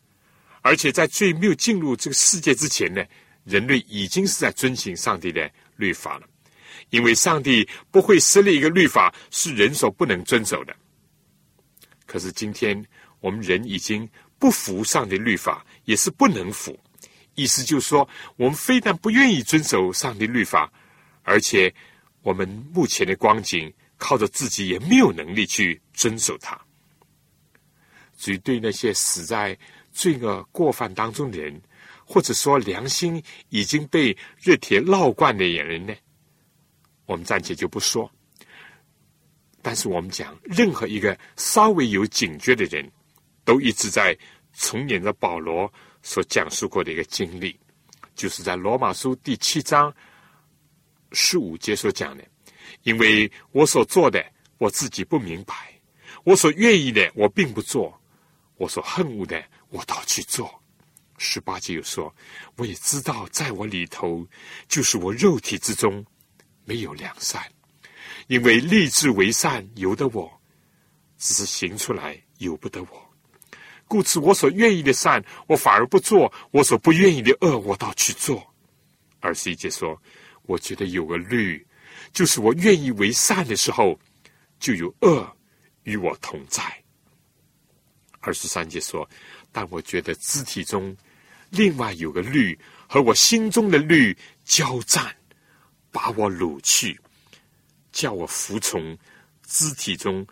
[0.62, 3.04] 而且在罪没有进入这个世界之前呢，
[3.48, 6.26] 人类已经是在遵循上帝的律法了，
[6.90, 10.76] 因为上帝不会设立一个律法是人所不能遵守的。
[12.04, 12.84] 可是今天
[13.20, 14.08] 我们人已经
[14.38, 16.78] 不服上帝律法，也是不能服，
[17.34, 20.70] 意思就是说，我们非但不愿意遵守上帝律法，
[21.22, 21.74] 而且
[22.22, 26.58] 我们目前的光景，靠着自己也没有能力去遵守它。
[28.16, 29.56] 所以，对那些死在
[29.92, 31.60] 罪恶过犯当中的人，
[32.10, 35.94] 或者说良心已经被热铁烙惯的人呢，
[37.04, 38.10] 我们暂且就不说。
[39.60, 42.90] 但是，我们讲任何一个稍微有警觉的人，
[43.44, 44.16] 都一直在
[44.54, 45.70] 重演着保罗。
[46.00, 47.58] 所讲述过的一个经历，
[48.14, 49.92] 就是在罗马书第七章
[51.12, 52.24] 十五节所讲的。
[52.84, 54.24] 因为我所做的，
[54.58, 55.54] 我自己不明白；
[56.24, 57.92] 我所愿意的，我并不做；
[58.56, 60.57] 我所恨恶的，我倒去做。
[61.18, 62.14] 十八节又说，
[62.56, 64.26] 我也知道，在我里头，
[64.68, 66.04] 就是我肉体之中
[66.64, 67.42] 没有良善，
[68.28, 70.40] 因为立志为善由得我，
[71.18, 73.14] 只是行出来由不得我。
[73.86, 78.46] 故此，我所愿意的善，我反而不做；我所不愿意的恶，我倒去做。
[79.20, 80.00] 二十一节说
[80.44, 81.66] ：“我觉得有个律，
[82.12, 83.98] 就是我愿意为善的时候，
[84.60, 85.26] 就有恶
[85.84, 86.62] 与我同在。”
[88.20, 89.08] 二十三节说
[89.50, 90.94] ：“但我觉得肢体中
[91.50, 95.16] 另外有个律和我心中的律交战，
[95.90, 97.00] 把我掳去，
[97.92, 98.96] 叫我服从
[99.46, 100.26] 肢体中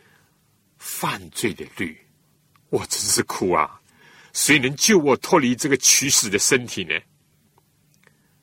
[0.78, 1.96] 犯罪的律。”
[2.68, 3.80] 我真是苦啊！
[4.32, 6.94] 谁能救我脱离这个驱使的身体呢？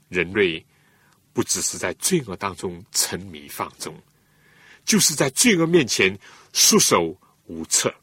[0.08, 0.66] 人类
[1.34, 4.02] 不只是在罪恶当中沉迷放纵，
[4.86, 6.18] 就是在罪恶面前
[6.54, 7.16] 束手
[7.48, 7.94] 无策，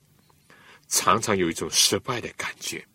[0.89, 2.87] 常常有一种失败的感觉。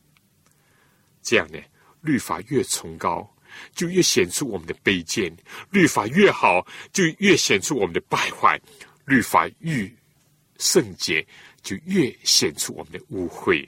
[1.26, 1.60] 这样呢，
[2.02, 3.30] 律法越崇高，
[3.74, 5.34] 就越显出我们的卑贱；
[5.72, 8.58] 律法越好，就越显出我们的败坏；
[9.06, 9.92] 律法越
[10.60, 11.26] 圣洁。
[11.66, 13.68] 就越显出我们的污秽。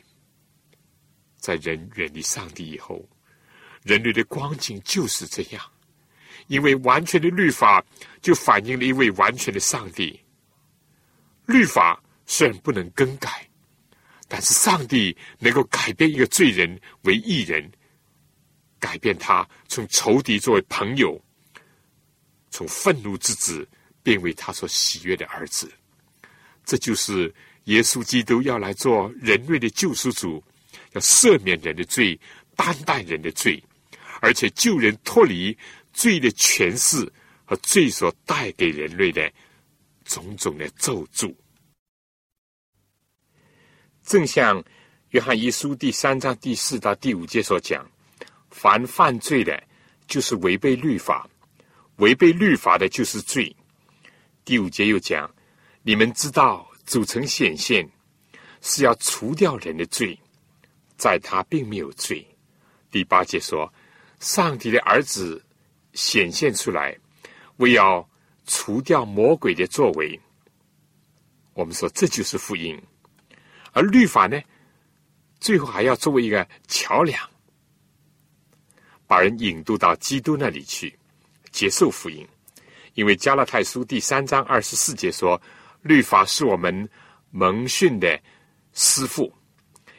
[1.38, 3.04] 在人远离上帝以后，
[3.82, 5.72] 人类的光景就是这样。
[6.46, 7.84] 因为完全的律法
[8.22, 10.20] 就反映了一位完全的上帝。
[11.48, 13.47] 律法虽然不能更改，
[14.28, 17.72] 但是上帝能够改变一个罪人为义人，
[18.80, 21.20] 改变他从仇敌作为朋友，
[22.50, 23.68] 从愤怒之子
[24.04, 25.72] 变为他所喜悦的儿子。
[26.66, 27.34] 这就是。
[27.68, 30.42] 耶稣基督要来做人类的救赎主，
[30.94, 32.18] 要赦免人的罪，
[32.56, 33.62] 担待人的罪，
[34.22, 35.54] 而且救人脱离
[35.92, 37.12] 罪的权势
[37.44, 39.30] 和罪所带给人类的
[40.06, 41.36] 种种的咒诅。
[44.08, 44.64] 正像
[45.10, 47.86] 约翰一书第三章第四到第五节所讲
[48.50, 49.62] ：“凡犯罪的，
[50.08, 51.30] 就是违背律法；
[51.98, 53.54] 违背律法的，就是罪。”
[54.46, 55.30] 第五节又讲
[55.84, 57.86] ：“你们知道。”组成显现
[58.62, 60.18] 是要除掉人的罪，
[60.96, 62.26] 在他并没有罪。
[62.90, 63.70] 第八节说，
[64.22, 65.44] 上帝的儿子
[65.92, 66.98] 显现出来，
[67.58, 68.10] 为要
[68.46, 70.18] 除掉魔鬼的作为。
[71.54, 72.82] 我们说这就是福音，
[73.78, 74.42] 而律法呢，
[75.40, 77.30] 最后还要作为一个桥梁，
[79.06, 80.98] 把人引渡到基督那里去
[81.52, 82.28] 接受福音。
[82.96, 85.40] 因为加拉太书第三章二十四节说。
[85.84, 86.90] 律法是我们
[87.30, 88.20] 蒙训的
[88.74, 89.32] 师傅，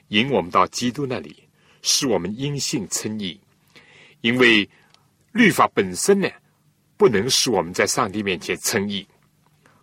[0.09, 1.49] 引我们到基督那里，
[1.81, 3.41] 使我们因信称义。
[4.21, 4.69] 因为
[5.33, 6.29] 律法本身呢，
[6.99, 9.07] 不能使我们在上帝面前称义。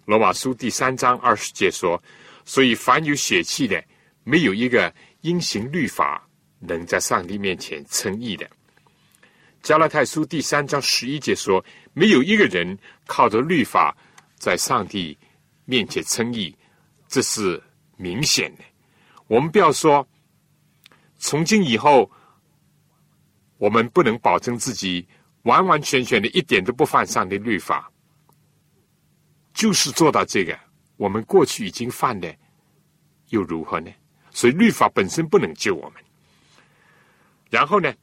[0.03, 1.99] 罗马书第三章二十节说
[2.45, 3.83] ：“所以凡有血气的，
[4.23, 6.25] 没有一个因行律法
[6.59, 8.49] 能在上帝面前称义的。”
[9.61, 12.77] 加拉太书第三章十一节说：“没有一个人
[13.07, 13.97] 靠着律法
[14.37, 15.17] 在上帝。”
[15.67, 16.55] 面前称义，
[17.07, 17.59] 这是
[17.97, 18.63] 明显的。
[19.25, 20.07] 我们不要说，
[21.17, 22.11] 从今以后，
[23.57, 25.07] 我们不能保证自己
[25.41, 27.91] 完完全全的一点都不犯上帝律法，
[29.55, 30.55] 就是做到这个。
[30.97, 32.33] 我们过去已经犯的，
[33.29, 33.91] 又如何呢？
[34.31, 36.03] 所以律法本身不能救我们。
[37.49, 37.93] 然后呢，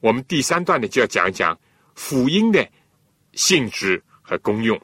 [0.00, 1.58] 我们第三段呢就要讲一讲
[1.94, 2.68] 福音的
[3.32, 4.78] 性质和功用。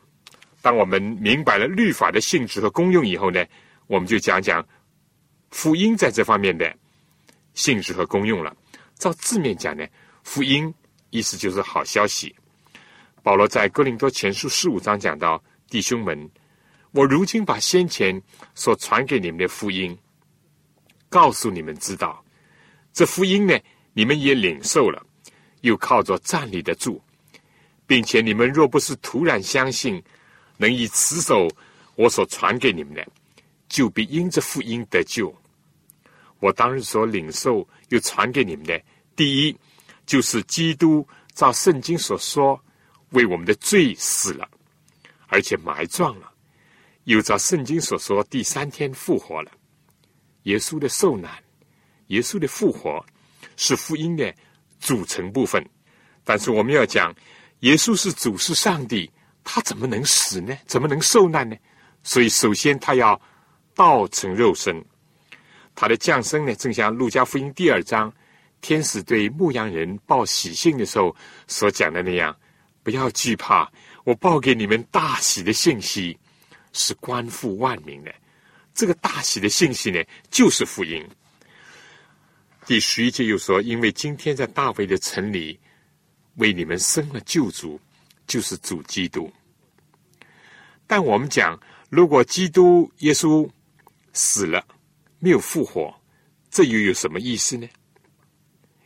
[0.62, 3.45] 当我们明白了律法的性质和功用以后呢，
[3.87, 4.66] 我们就讲讲
[5.51, 6.75] 福音在这方面的
[7.55, 8.57] 性质和功用了。
[8.95, 9.87] 照字面讲呢，
[10.23, 10.73] 福音
[11.11, 12.35] 意思就是好消息。
[13.23, 16.31] 保罗在哥林多前书十五章讲到：“弟兄们，
[16.92, 18.22] 我如今把先前
[18.55, 19.98] 所传给你们的福音
[21.09, 22.24] 告诉你们知道，
[22.92, 23.59] 这福音呢，
[23.92, 25.05] 你们也领受了，
[25.62, 27.02] 又靠着站立得住，
[27.87, 30.02] 并且你们若不是突然相信。”
[30.59, 31.48] 能以持守
[31.96, 33.05] 我所传给你们的，
[33.68, 35.35] 就必因这福音得救。
[36.38, 38.81] 我当日所领受又传给你们的，
[39.16, 39.57] 第一
[40.07, 42.62] 就是基督照圣经所说，
[43.11, 44.48] 为我们的罪死了，
[45.26, 46.32] 而且埋葬了，
[47.04, 49.50] 又照圣经所说，第三天复活了。
[50.44, 51.30] 耶稣的受难，
[52.08, 53.04] 耶稣的复活，
[53.56, 54.34] 是福音的
[54.78, 55.64] 组成部分。
[56.24, 57.14] 但是我们要讲，
[57.60, 59.10] 耶稣是主，是上帝，
[59.44, 60.56] 他怎么能死呢？
[60.66, 61.56] 怎么能受难呢？
[62.02, 63.20] 所以，首先他要
[63.74, 64.84] 道成肉身。
[65.74, 68.12] 他的降生呢，正像路加福音第二章
[68.60, 71.14] 天使对牧羊人报喜信的时候
[71.46, 72.36] 所讲的那样
[72.82, 73.70] ：“不要惧怕，
[74.04, 76.18] 我报给你们大喜的信息，
[76.72, 78.14] 是关乎万民的。
[78.74, 81.06] 这个大喜的信息呢，就是福音。”
[82.64, 85.58] 第十一节又说：“因为今天在大卫的城里
[86.37, 87.80] 为你们生了救主，
[88.26, 89.30] 就是主基督。”
[90.87, 93.48] 但我们讲，如果基督耶稣
[94.12, 94.64] 死了，
[95.18, 95.92] 没有复活，
[96.50, 97.68] 这又有什么意思呢？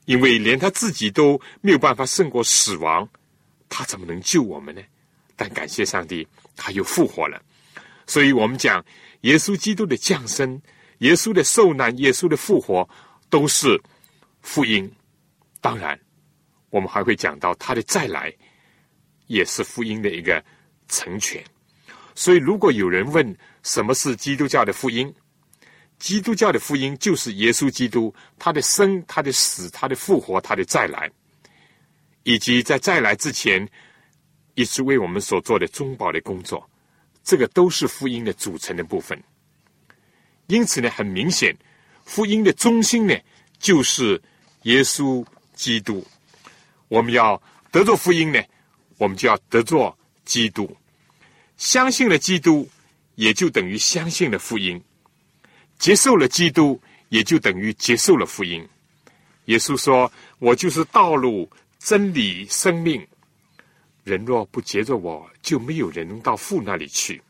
[0.07, 3.09] 因为连他自己都没有办法胜过死亡，
[3.69, 4.81] 他怎么能救我们呢？
[5.35, 7.43] 但感谢上帝，他又复活了。
[8.07, 8.85] 所以我们讲，
[9.23, 10.61] 耶稣基督的降生、
[10.99, 12.89] 耶稣的受难、耶稣的复活，
[13.29, 13.81] 都是
[14.41, 14.91] 福音。
[15.61, 15.99] 当然，
[16.71, 18.33] 我们还会讲到他的再来，
[19.27, 20.43] 也是福音的一个
[20.89, 21.43] 成全。
[22.15, 25.13] 所以，如果有人问什么是基督教的福音？
[25.99, 31.11] 基督教的福音就是耶稣基督，他的生、他的死、他的复活、他的再来，
[32.23, 33.67] 以及在再来之前
[34.55, 36.69] 一直为我们所做的中保的工作，
[37.27, 39.21] 这个都是福音的组成的部分。
[40.47, 41.55] 因此呢，很明显，
[42.05, 43.15] 福音的中心呢
[43.59, 44.23] 就是
[44.63, 46.07] 耶稣基督。
[46.87, 48.41] 我们要得做福音呢，
[48.97, 50.75] 我们就要得做基督。
[51.57, 52.69] 相信了基督，
[53.17, 54.81] 也就等于相信了福音。
[55.81, 58.67] 接受了基督，也就等于接受了福音。
[59.47, 63.05] 耶稣说：“我就是道路、真理、生命。
[64.07, 67.21] 人若不接着我，就没有人能到父那里去。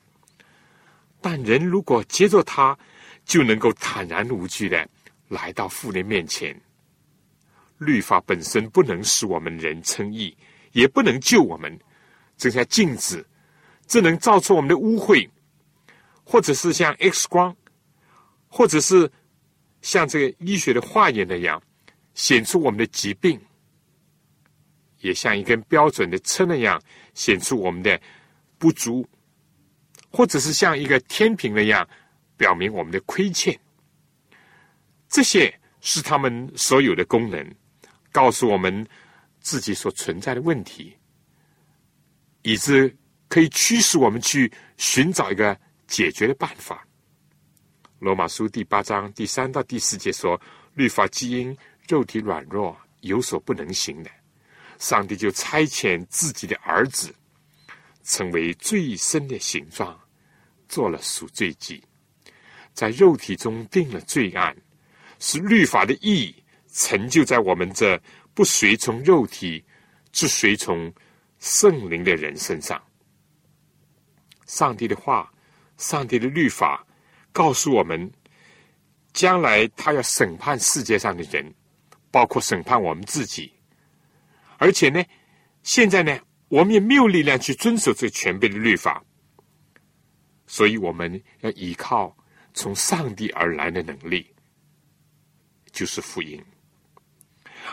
[1.23, 2.79] 但人如果接着他，
[3.25, 4.87] 就能够坦然无惧的
[5.29, 6.55] 来到父的面前。
[7.79, 10.37] 律法本身不能使我们人称义，
[10.72, 11.81] 也不能救我们，
[12.37, 13.27] 这像镜子，
[13.87, 15.27] 只能照出我们的污秽，
[16.24, 17.57] 或者是像 X 光。”
[18.49, 19.11] 或者是
[19.81, 21.62] 像这个医学的化验那样
[22.14, 23.41] 显出我们的疾病，
[25.07, 26.83] 也像一根标准的车那样
[27.15, 28.01] 显出我们的
[28.59, 29.09] 不足，
[30.11, 31.89] 或者是像一个天平那样
[32.37, 33.57] 表明我们的亏欠。
[35.09, 37.55] 这些是他们所有的功能，
[38.11, 38.85] 告诉我们
[39.39, 40.97] 自己所存在的问题，
[42.43, 42.93] 以致
[43.29, 46.85] 可以驱使我们去寻找一个解决的办法。
[48.01, 50.39] 罗马书第八章第三到第四节说
[50.75, 51.57] ：“律法基因
[51.89, 54.11] 肉体软弱，有所不能行的，
[54.79, 57.14] 上帝就差遣自己的儿子，
[58.05, 59.99] 成为最深的形状，
[60.68, 61.83] 做了赎罪祭，
[62.72, 64.57] 在肉体中定了罪案，
[65.18, 66.35] 使律法的义
[66.72, 68.01] 成就在我们这
[68.35, 69.64] 不随从肉体，
[70.12, 70.93] 只随从
[71.39, 72.83] 圣灵的人身上。
[74.47, 75.33] 上帝的话，
[75.77, 76.83] 上帝的律法。”
[77.37, 78.11] 告诉我们，
[79.12, 81.55] 将来他要审判世界上的人，
[82.11, 83.53] 包括审判我们自己。
[84.59, 85.05] 而且呢，
[85.63, 89.03] 现在呢，我们也没有力量去遵守这全备的律法，
[90.47, 92.17] 所以我们要依靠
[92.55, 94.27] 从上帝而来的能力，
[95.73, 96.43] 就是福音。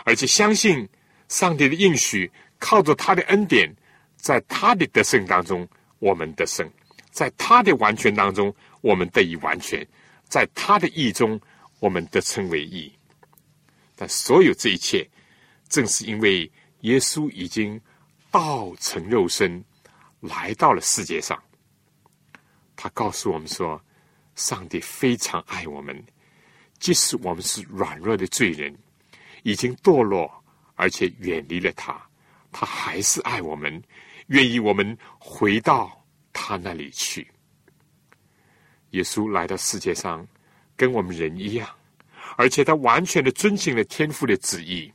[0.04, 0.88] 而且相信
[1.28, 3.74] 上帝的应许，靠着他的恩典，
[4.16, 5.68] 在他的得胜当中，
[5.98, 6.66] 我们得胜；
[7.10, 8.54] 在他的完全当中。
[8.84, 9.82] 我们得以完全，
[10.28, 11.40] 在他的意中，
[11.80, 12.92] 我们得称为义。
[13.96, 15.08] 但所有这一切，
[15.70, 16.52] 正是因为
[16.84, 17.80] 耶稣已经
[18.30, 19.64] 道成肉身，
[20.20, 21.42] 来到了世界上。
[22.76, 23.82] 他告诉我们说
[24.36, 26.04] ：“上帝非常爱我们，
[26.78, 28.76] 即使我们是软弱的罪人，
[29.44, 30.30] 已经堕落，
[30.74, 31.98] 而且远离了他，
[32.52, 33.82] 他还是爱我们，
[34.26, 36.04] 愿意我们回到
[36.34, 37.26] 他那里去。”
[38.90, 40.26] 耶稣来到世界上，
[40.76, 41.66] 跟我们人一样，
[42.36, 44.92] 而且他完全的遵循了天父的旨意。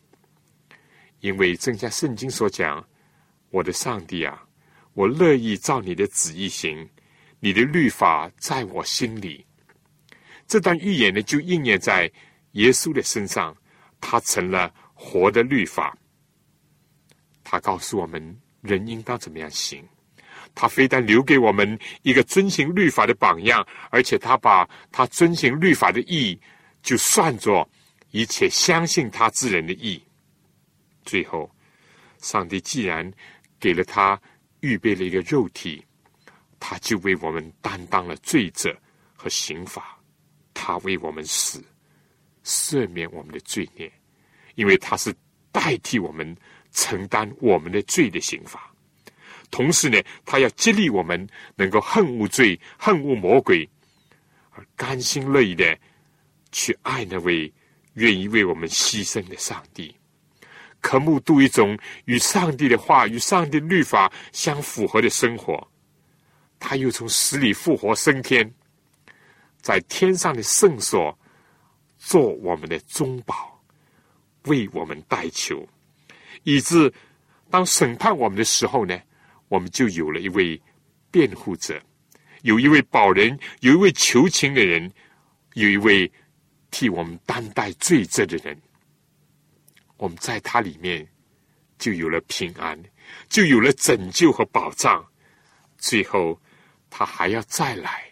[1.19, 2.85] 因为正像圣经所讲
[3.51, 4.43] ：“我的上帝啊，
[4.93, 6.87] 我乐意照你的旨意行，
[7.39, 9.45] 你的律法在我心里。”
[10.47, 12.11] 这段预言呢，就应验在
[12.53, 13.55] 耶稣的身上，
[14.01, 15.95] 他成了活的律法。
[17.43, 19.87] 他告诉我们，人应当怎么样行。
[20.55, 26.39] 他非但留给我们一个遵行律法的榜样，而且他把他遵行律法的义，
[26.81, 27.69] 就算作
[28.09, 30.03] 一切相信他之人的义，
[31.09, 31.49] 最后，
[32.19, 33.11] 上帝既然
[33.59, 34.21] 给了他
[34.59, 35.83] 预备了一个肉体，
[36.59, 38.71] 他就为我们担当了罪责
[39.15, 39.97] 和刑罚，
[40.53, 41.65] 他为我们死，
[42.43, 43.91] 赦免我们的罪孽，
[44.53, 45.11] 因为他是
[45.51, 46.37] 代替我们
[46.71, 48.71] 承担我们的罪的刑罚。
[49.49, 53.67] 同时呢，他要激励我们能够恨恶罪、恨恶魔鬼，
[54.51, 55.75] 而甘心乐意的
[56.51, 57.51] 去爱那位
[57.93, 59.95] 愿意为我们牺牲的上帝，
[60.81, 65.67] 渴慕度一种与上帝的话、与上帝律法相符合的生活。
[66.59, 68.53] 他又从死里复活升天，
[69.61, 71.17] 在天上的圣所
[71.97, 73.61] 做我们的中保，
[74.43, 75.67] 为我们代求，
[76.43, 76.93] 以致
[77.49, 78.99] 当审判我们的时候呢？
[79.47, 80.61] 我们就有了一位
[81.09, 81.81] 辩护者，
[82.43, 84.91] 有一位保人，有一位求情的人，
[85.55, 86.11] 有一位
[86.69, 88.55] 替我们担待罪责的人。
[89.99, 91.07] 我们在他里面
[91.77, 92.81] 就有了平安，
[93.27, 95.05] 就有了拯救和保障。
[95.77, 96.41] 最后，
[96.89, 98.03] 他还要再来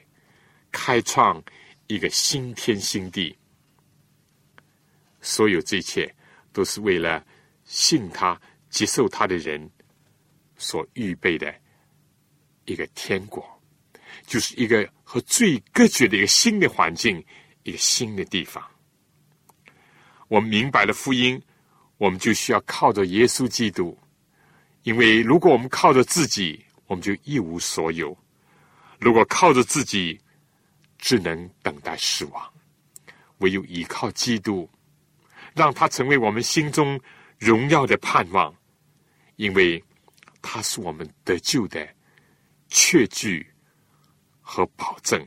[0.71, 1.41] 开创
[1.87, 3.35] 一个新天新地。
[5.21, 6.13] 所有这一切
[6.53, 7.25] 都是为了
[7.63, 9.67] 信他、接受他的人。
[10.59, 11.53] 所预备的
[12.65, 13.47] 一个天国，
[14.25, 17.23] 就是一个和最隔绝的一个新的环境，
[17.61, 18.67] 一个新的地方。
[20.29, 21.39] 我们明白了福音，
[21.97, 23.97] 我们就需要靠着耶稣基督，
[24.83, 28.15] 因为如果我们靠着自己，我们就一无所有；
[28.99, 30.19] 如果靠着自己，
[30.97, 32.53] 只能等待死亡。
[33.39, 34.69] 唯有依靠基督，
[35.53, 36.99] 让他成为我们心中
[37.37, 38.53] 荣耀的盼望，
[39.35, 39.83] 因为。
[40.39, 41.85] 他是我们得救的
[42.69, 43.45] 确据
[44.39, 45.21] 和保证。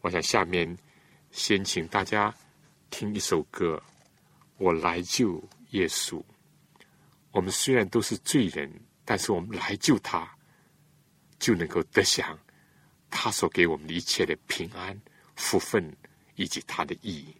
[0.00, 0.78] 我想下面
[1.30, 2.34] 先请大家
[2.88, 3.76] 听一首歌，
[4.56, 6.18] 《我来救耶稣》。
[7.30, 8.72] 我们虽然都是罪人，
[9.04, 10.28] 但是我们来救他，
[11.38, 12.38] 就能够得享
[13.10, 14.98] 他所给我们一切的平安、
[15.36, 15.94] 福分
[16.36, 17.36] 以及他的意义。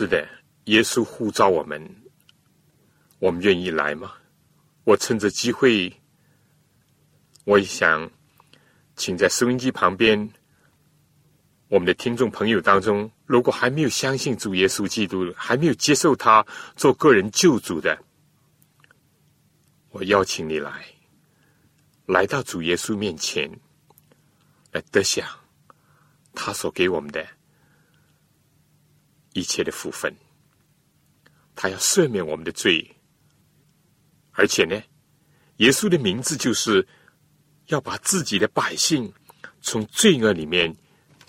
[0.00, 0.26] 是的，
[0.64, 1.86] 耶稣呼召我们，
[3.18, 4.14] 我们愿意来吗？
[4.84, 5.92] 我趁着机会，
[7.44, 8.10] 我也想
[8.96, 10.32] 请在收音机旁边
[11.68, 16.46] 我们的听众朋友当中，如果还没有相信主耶稣基督，还没有接受他
[16.76, 18.02] 做个人救主的，
[19.90, 20.86] 我邀请你来，
[22.06, 23.50] 来到主耶稣面前，
[24.72, 25.28] 来得享
[26.32, 27.22] 他所给我们的
[29.32, 30.14] 一切的福分。
[31.54, 32.96] 他要赦免我们的罪。
[34.32, 34.80] 而且呢，
[35.56, 36.86] 耶稣的名字就是
[37.66, 39.12] 要把自己的百姓
[39.60, 40.74] 从罪恶里面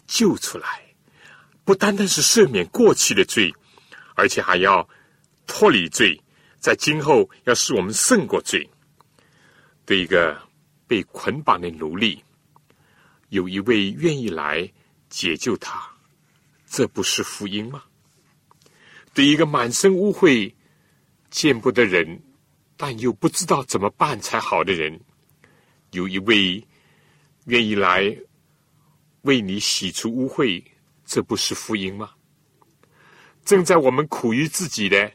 [0.08, 0.96] 救出来，
[1.66, 3.54] 不单单是赦免过去的罪，
[4.16, 4.88] 而且还要
[5.46, 6.18] 脱离罪，
[6.60, 8.70] 在今后要使我们胜过罪。
[9.84, 10.42] 对一个
[10.88, 12.24] 被捆绑的奴隶，
[13.30, 14.72] 有一位愿意来
[15.10, 15.92] 解救他，
[16.66, 17.84] 这不是福音吗？
[19.14, 20.54] 对一个满身污秽、
[21.30, 22.22] 见不得人。
[22.78, 25.00] 但又不知道怎么办才好的人，
[25.92, 26.68] 有一位
[27.46, 28.18] 愿意来
[29.22, 30.64] 为你洗除污秽，
[31.06, 32.10] 这不是福音吗？
[33.46, 35.14] 正在我们苦于自己的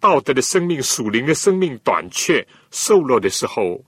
[0.00, 3.84] 道德的生命、属灵的生命短缺、瘦弱的时候，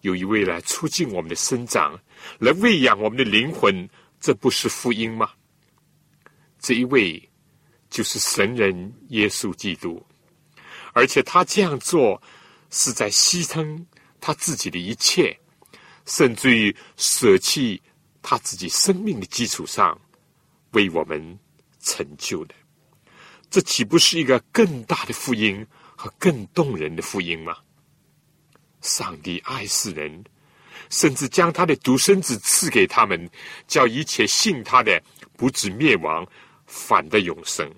[0.00, 1.96] 有一位来促进我们的生长，
[2.40, 3.88] 来喂养我们的灵魂，
[4.18, 5.30] 这不是福音吗？
[6.58, 7.28] 这一位
[7.94, 10.04] 就是神人耶稣基督。
[10.94, 12.20] 而且他这样做
[12.68, 13.80] 是在牺牲
[14.20, 15.38] 他自己的一切，
[16.04, 17.80] 甚至于舍弃
[18.20, 19.96] 他自己生命的基础上，
[20.72, 21.38] 为我们
[21.78, 22.54] 成就的。
[23.48, 25.64] 这岂不是一个更大的福音
[25.94, 27.56] 和更动人的福音吗？
[28.80, 30.24] 上帝爱世人，
[30.90, 33.30] 甚至将他的独生子赐给他们，
[33.68, 35.00] 叫一切信他的
[35.36, 36.26] 不至灭亡，
[36.66, 37.72] 反得永生。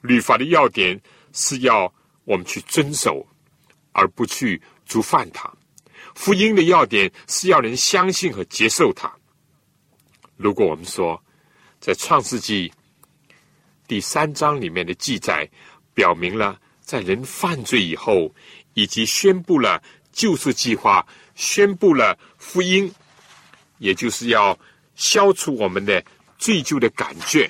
[0.00, 1.00] 律法的要点。
[1.32, 1.94] 是要
[2.24, 3.24] 我们去遵守，
[3.92, 5.48] 而不去触犯它。
[6.12, 9.08] 福音的要点是要人相信和接受它。
[10.36, 11.22] 如果我们说，
[11.78, 12.72] 在创世纪
[13.86, 15.48] 第三章里面的记载，
[15.94, 18.34] 表明了在人犯罪以后，
[18.74, 19.80] 以及宣布了
[20.10, 22.92] 救赎计划，宣布了福音，
[23.78, 24.58] 也就是要
[24.96, 26.04] 消除我们的
[26.38, 27.48] 罪疚的感觉，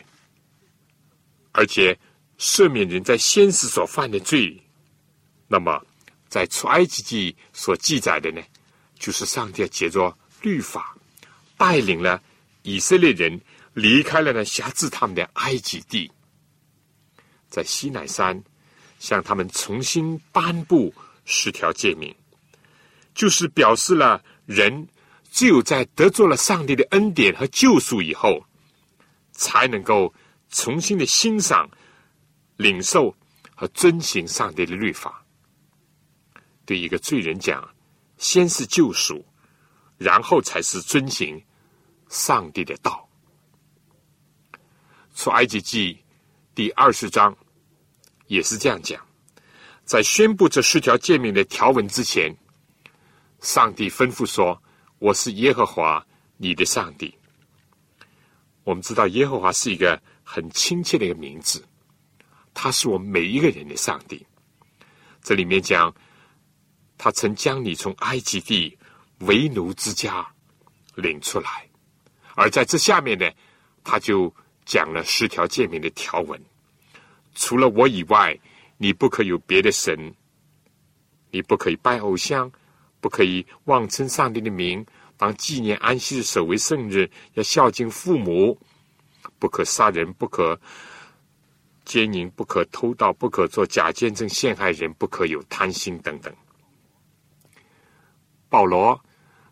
[1.52, 1.98] 而且。
[2.40, 4.58] 赦免人在先时所犯的罪，
[5.46, 5.84] 那么
[6.26, 8.40] 在出埃及记所记载的呢，
[8.98, 10.96] 就是上帝借着律法
[11.58, 12.22] 带领了
[12.62, 13.38] 以色列人
[13.74, 16.10] 离开了呢辖制他们的埃及地，
[17.50, 18.42] 在西乃山
[18.98, 20.94] 向他们重新颁布
[21.26, 22.14] 十条诫命，
[23.14, 24.88] 就是表示了人
[25.30, 28.42] 只有在得着了上帝的恩典和救赎以后，
[29.32, 30.14] 才能够
[30.50, 31.68] 重新的欣赏。
[32.60, 33.16] 领受
[33.54, 35.24] 和遵行上帝的律法，
[36.66, 37.66] 对一个罪人讲，
[38.18, 39.24] 先是救赎，
[39.96, 41.42] 然后才是遵行
[42.10, 43.08] 上帝的道。
[45.14, 46.04] 出埃及记
[46.54, 47.34] 第二十章
[48.26, 49.02] 也是这样讲，
[49.86, 52.30] 在宣布这十条诫命的条文之前，
[53.40, 54.62] 上帝吩咐说
[55.00, 56.06] ：“我是耶和华
[56.36, 57.16] 你的上帝。”
[58.64, 61.64] 我们知道耶和华是一个很亲切的一个名字。
[62.54, 64.26] 他是我们每一个人的上帝。
[65.22, 65.94] 这里面讲，
[66.96, 68.76] 他曾将你从埃及地
[69.20, 70.26] 为奴之家
[70.94, 71.68] 领出来，
[72.34, 73.30] 而在这下面呢，
[73.84, 74.34] 他就
[74.64, 76.40] 讲了十条诫命的条文：
[77.34, 78.38] 除了我以外，
[78.78, 79.94] 你不可有别的神；
[81.30, 82.50] 你不可以拜偶像，
[83.00, 84.84] 不可以妄称上帝的名。
[85.16, 88.58] 当纪念安息日，守为圣日，要孝敬父母，
[89.38, 90.58] 不可杀人，不可。
[91.90, 96.32] 奸淫不可偷盗，不可做假见证陷害人，不可有贪心等等。
[98.48, 99.04] 保罗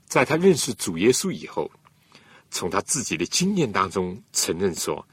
[0.07, 1.69] 在他认识主耶稣以后，
[2.49, 5.05] 从他自己的经验当中承认说：“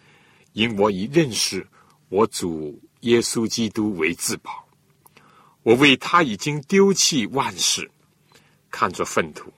[0.54, 1.66] 因我以认识
[2.10, 4.64] 我主耶稣基督为至宝，
[5.64, 7.90] 我为他已经丢弃万事，
[8.70, 9.52] 看作粪土，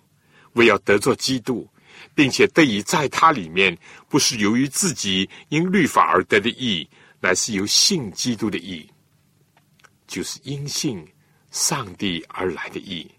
[0.53, 1.67] 为要得作基督，
[2.15, 6.89] 并且得以在他里面，不是由于自己因律法而得的义。”
[7.19, 8.87] 乃是由信基督的义，
[10.07, 11.05] 就是因信
[11.51, 13.09] 上帝而来的义。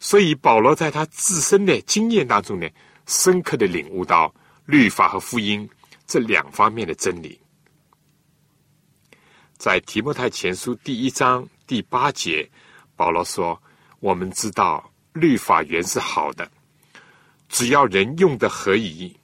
[0.00, 2.68] 所以保罗在他自身的经验当中呢，
[3.06, 4.34] 深刻的领悟到
[4.66, 5.68] 律法和福音
[6.06, 7.40] 这两方面的真理。
[9.56, 12.46] 在提摩太前书第一章第八节，
[12.96, 13.62] 保罗说
[14.00, 16.50] ：“我们知道律法原是好的，
[17.48, 19.16] 只要人用的合宜，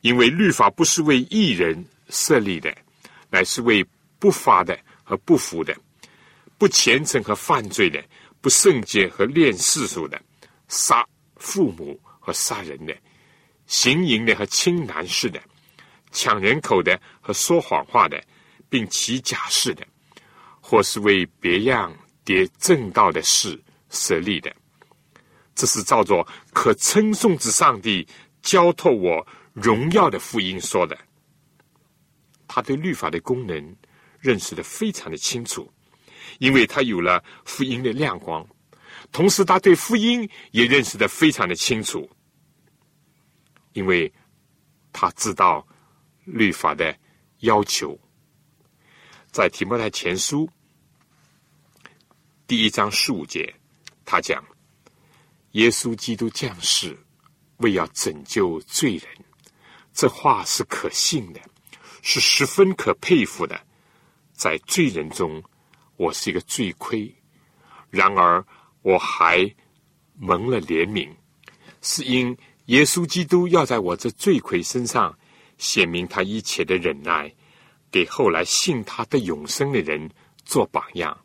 [0.00, 2.74] 因为律法不是为一人设立的。”
[3.32, 3.82] 乃是为
[4.18, 5.74] 不法的和不服的、
[6.58, 8.04] 不虔诚和犯罪的、
[8.42, 10.20] 不圣洁和恋世俗的、
[10.68, 11.02] 杀
[11.36, 12.94] 父母和杀人的、
[13.66, 15.42] 行淫的和轻男士的、
[16.10, 18.22] 抢人口的和说谎话的，
[18.68, 19.86] 并起假誓的，
[20.60, 21.90] 或是为别样
[22.24, 23.58] 跌正道的事
[23.88, 24.54] 设立的。
[25.54, 28.06] 这是照着可称颂之上帝
[28.42, 30.98] 交托我荣耀的福音说的。
[32.54, 33.76] 他对律法的功能
[34.20, 35.72] 认识的非常的清楚，
[36.38, 38.46] 因为他有了福音的亮光，
[39.10, 42.06] 同时他对福音也认识的非常的清楚，
[43.72, 44.12] 因为
[44.92, 45.66] 他知道
[46.24, 46.94] 律法的
[47.38, 47.98] 要求。
[49.30, 50.46] 在提摩太前书
[52.46, 53.50] 第一章十五节，
[54.04, 54.44] 他讲。
[55.52, 56.94] 耶稣基督降世，
[57.58, 59.06] 为要拯救罪人，
[59.94, 61.40] 这话是可信的，
[62.02, 63.58] 是十分可佩服的。
[64.34, 65.42] 在罪人中，
[65.96, 67.10] 我是一个罪魁，
[67.88, 68.44] 然而
[68.82, 69.50] 我还
[70.18, 71.08] 蒙了怜悯，
[71.80, 72.36] 是因
[72.66, 75.18] 耶稣基督要在我这罪魁身上
[75.56, 77.34] 显明他一切的忍耐，
[77.90, 80.10] 给后来信他的永生的人
[80.44, 81.18] 做榜样。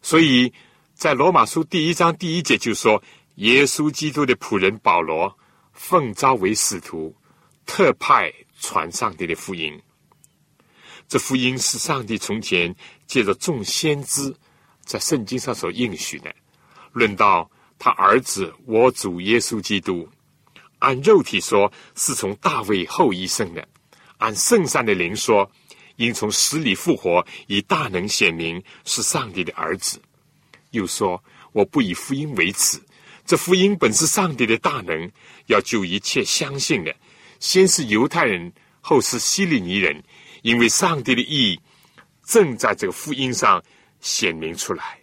[0.00, 0.50] 所以。
[0.98, 3.00] 在罗马书第一章第一节就说
[3.38, 5.32] ：“耶稣基督的仆人保罗
[5.72, 7.14] 奉召为使徒，
[7.66, 9.80] 特派传上帝的福音。
[11.08, 12.74] 这福音是上帝从前
[13.06, 14.34] 借着众先知
[14.84, 16.34] 在圣经上所应许的。
[16.92, 20.08] 论到他儿子我主耶稣基督，
[20.80, 23.62] 按肉体说是从大卫后裔生的；
[24.18, 25.50] 按圣善的灵说，
[25.96, 30.00] 因从死里复活，以大能显明是上帝的儿子。”
[30.72, 32.78] 又说：“我不以福音为耻，
[33.24, 35.10] 这福音本是上帝的大能，
[35.46, 36.94] 要救一切相信的。
[37.40, 40.02] 先是犹太人，后是希利尼人，
[40.42, 41.60] 因为上帝的意
[42.24, 43.62] 正在这个福音上
[44.00, 44.98] 显明出来。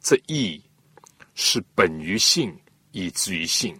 [0.00, 0.62] 这意
[1.34, 2.54] 是本于信，
[2.92, 3.78] 以至于信。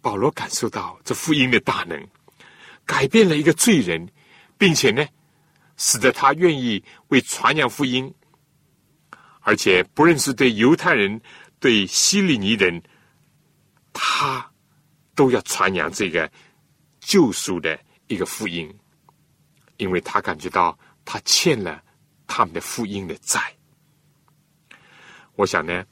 [0.00, 2.06] 保罗感受到这福音的大能，
[2.84, 4.06] 改变了一个罪人，
[4.58, 5.06] 并且呢，
[5.76, 8.12] 使得他愿意为传扬福音。”
[9.46, 11.20] 而且不认是对犹太人、
[11.60, 12.82] 对希利尼人，
[13.92, 14.50] 他
[15.14, 16.30] 都要传扬这个
[17.00, 18.72] 救赎的一个福音，
[19.76, 21.82] 因为他感觉到他欠了
[22.26, 23.54] 他们的福音的债。
[25.36, 25.84] 我想呢，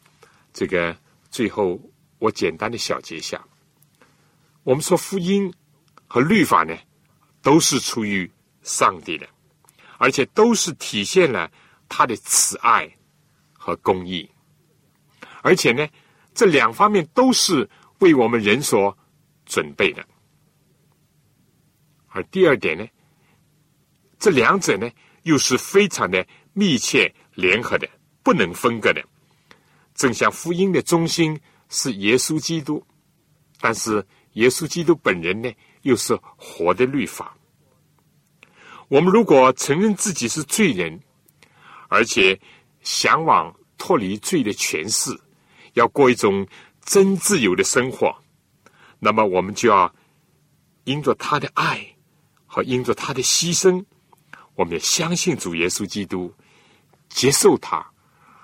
[0.53, 0.97] 这个
[1.31, 1.81] 最后
[2.19, 3.43] 我简单的小结一下：
[4.63, 5.53] 我们说福音
[6.07, 6.77] 和律法呢，
[7.41, 8.31] 都是出于
[8.63, 9.29] 上帝的，
[9.99, 11.51] 而且都是体现了
[11.89, 12.91] 他的慈爱。
[13.65, 14.29] 和公益，
[15.41, 15.87] 而且呢，
[16.35, 17.71] 这两方面都是
[18.01, 18.99] 为我们人所
[19.47, 20.05] 准备的。
[22.09, 22.87] 而第二点呢，
[24.19, 24.91] 这两者呢
[25.23, 27.89] 又是非常的密切联合的，
[28.23, 29.03] 不能分割的。
[29.95, 31.39] 正像福音的中心
[31.69, 32.85] 是耶稣基督，
[33.61, 37.37] 但是耶稣基督本人呢又是活的律法。
[38.89, 41.01] 我们如果承认自己是罪人，
[41.89, 42.41] 而且。
[42.85, 45.17] 向往脱离罪的权势，
[45.75, 46.45] 要过一种
[46.85, 48.13] 真自由的生活，
[49.05, 49.93] 那么我们就要
[50.85, 51.85] 因着他的爱
[52.47, 53.85] 和因着他的牺牲，
[54.55, 56.33] 我们要相信主耶稣基督，
[57.09, 57.85] 接受他，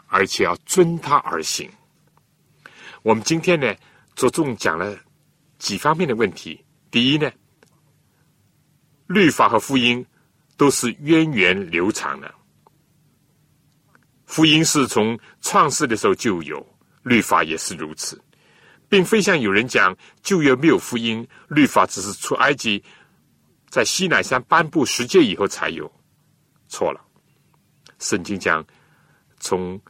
[0.09, 1.71] 而且要遵他而行。
[3.03, 3.73] 我们今天呢，
[4.17, 4.99] 着重讲了
[5.61, 6.61] 几方面的问题。
[6.91, 7.31] 第一呢，
[9.07, 10.05] 律法和福音
[10.57, 12.35] 都是源远流长的。
[14.27, 16.67] 福音是从创世的时候就有，
[17.05, 18.21] 律法也是如此，
[18.89, 22.83] 并非像有人讲旧约没有福音，律法只是出埃及
[23.69, 25.91] 在西乃山颁布十诫以后才有，
[26.69, 27.01] 错了。
[27.99, 28.65] 圣经讲
[29.41, 29.81] 从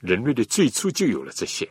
[0.00, 1.68] 人类的最初就有了这些。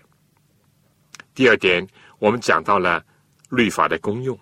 [1.33, 1.87] 第二点，
[2.19, 3.03] 我们讲到了
[3.49, 4.37] 律法的功用，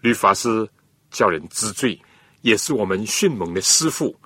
[0.00, 0.68] 律法是
[1.10, 2.00] 叫人知罪，
[2.42, 4.18] 也是我们迅猛的师傅。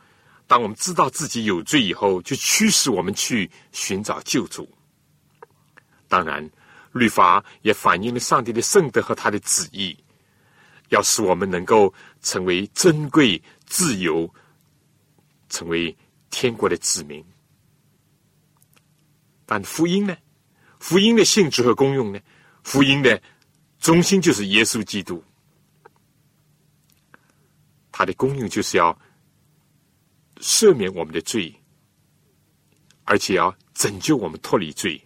[0.46, 4.68] 当我们知道自己有罪以后，就驱使我们去寻找救主。
[6.08, 6.48] 当然，
[6.92, 9.96] 律法也反映了上帝的圣德和他的旨意，
[10.90, 14.32] 要使我们能够成为珍贵、自由，
[15.48, 15.96] 成为
[16.30, 17.24] 天国的子民。
[19.44, 20.16] 但福音呢？
[20.78, 22.20] 福音的性质和功用呢？
[22.62, 23.20] 福音的
[23.80, 25.22] 中心就是耶稣基督，
[27.90, 28.96] 它的功用就是要。
[30.40, 31.54] 赦免我们的罪，
[33.04, 35.00] 而且要拯救我们脱离罪，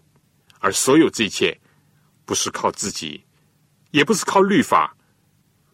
[0.61, 1.55] 而所有这一切
[2.27, 3.25] 不是靠自己，
[3.93, 4.95] 也不是靠律法，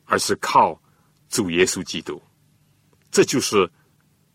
[0.05, 0.81] 而是靠
[1.29, 2.23] 主耶稣基督。
[3.11, 3.69] 这就是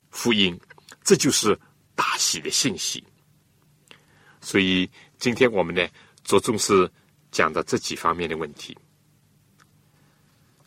[0.10, 0.60] 福音，
[1.04, 1.58] 这就是
[1.96, 3.02] 大喜的信息。
[4.42, 5.88] 所以今天我们呢，
[6.24, 6.92] 着重是
[7.32, 8.78] 讲的这几方面的问题。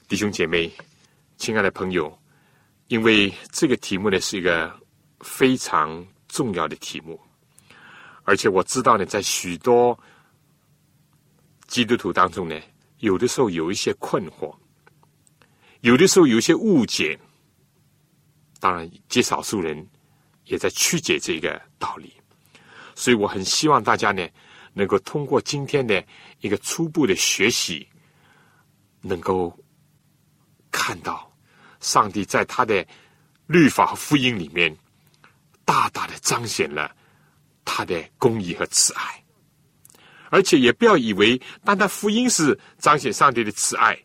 [0.09, 0.72] 弟兄姐妹，
[1.36, 2.16] 亲爱的朋友，
[2.88, 4.72] 因为这个题目呢是一个
[5.20, 7.20] 非常重要的题目，
[8.24, 9.98] 而且我知道呢，在许多
[11.70, 12.60] 基督徒当中呢，
[12.98, 14.52] 有的时候有一些困惑。
[15.82, 17.16] 有的时候有一些误解，
[18.58, 19.88] 当然极少数人
[20.46, 22.12] 也在曲解这个道理，
[22.96, 24.28] 所以我很希望大家呢，
[24.74, 26.04] 能够通过今天的
[26.40, 27.86] 一个初步的学习，
[29.00, 29.56] 能够
[30.72, 31.32] 看到
[31.78, 32.84] 上帝在他的
[33.46, 34.76] 律法和福音里面，
[35.64, 36.94] 大大的彰显了
[37.64, 39.24] 他的公义和慈爱，
[40.31, 43.99] 而且也不要以为单单福音是彰显上帝的慈爱。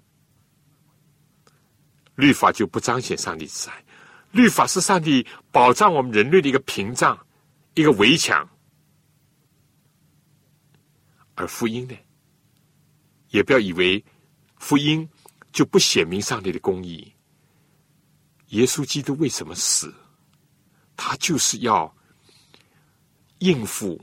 [2.15, 3.85] 律法就不彰显上帝慈爱，
[4.31, 7.17] 律法是上帝保障我们人类的一个屏障、
[7.73, 8.49] 一个围墙，
[11.35, 11.95] 而福音呢，
[13.29, 14.03] 也不要以为
[14.57, 15.07] 福音
[15.51, 17.13] 就不显明上帝的公义。
[18.49, 19.93] 耶稣基督为什么死？
[20.95, 21.93] 他就是要
[23.39, 24.01] 应付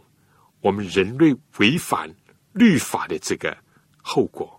[0.62, 2.08] 我们人类违反
[2.52, 3.54] 律法的这个
[4.00, 4.58] 后果，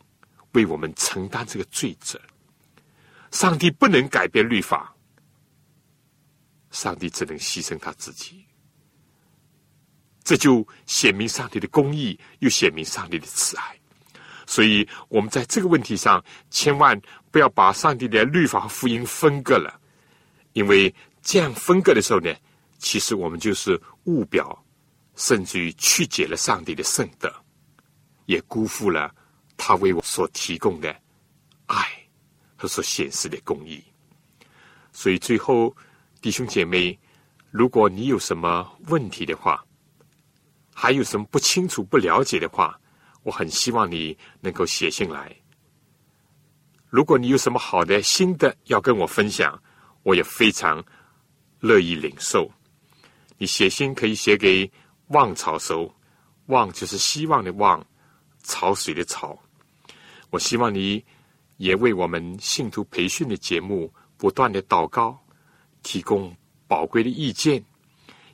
[0.51, 2.21] 为我们承担这个罪责。
[3.31, 4.93] 上帝不能改变律法，
[6.69, 8.45] 上帝只能牺牲他自己，
[10.23, 13.75] 这就显明上帝的公义，又显明上帝的慈爱。
[14.45, 17.01] 所以，我们在这个问题上，千万
[17.31, 19.79] 不要把上帝的律法和福音分割了，
[20.51, 22.35] 因为这样分割的时候呢，
[22.77, 24.63] 其实我们就是误表，
[25.16, 27.34] 甚至于曲解了上帝的圣德，
[28.26, 29.14] 也辜负了
[29.55, 30.89] 他为我所提供的
[31.66, 31.86] 爱
[32.55, 32.68] 和。
[32.68, 33.84] 所显示的公义，
[34.91, 35.76] 所以最后
[36.22, 36.97] 弟兄姐妹，
[37.51, 39.64] 如果你有什么问题的话，
[40.74, 42.80] 还有什么不清楚、不了解的话，
[43.24, 45.36] 我很希望你能够写信来。
[46.89, 49.61] 如果你有什么好的心得要跟我分享，
[50.03, 50.84] 我也非常
[51.59, 52.49] 乐意领受。
[53.38, 54.72] 你写信可以写给
[55.14, 55.89] 望草收，
[56.47, 57.84] 望就是希望的望，
[58.43, 59.39] 潮水的潮。
[60.30, 61.03] 我希望你。
[61.57, 65.18] 也为我们信徒培训的节目不断的祷告，
[65.84, 66.36] 提供
[66.68, 67.64] 宝贵的意见，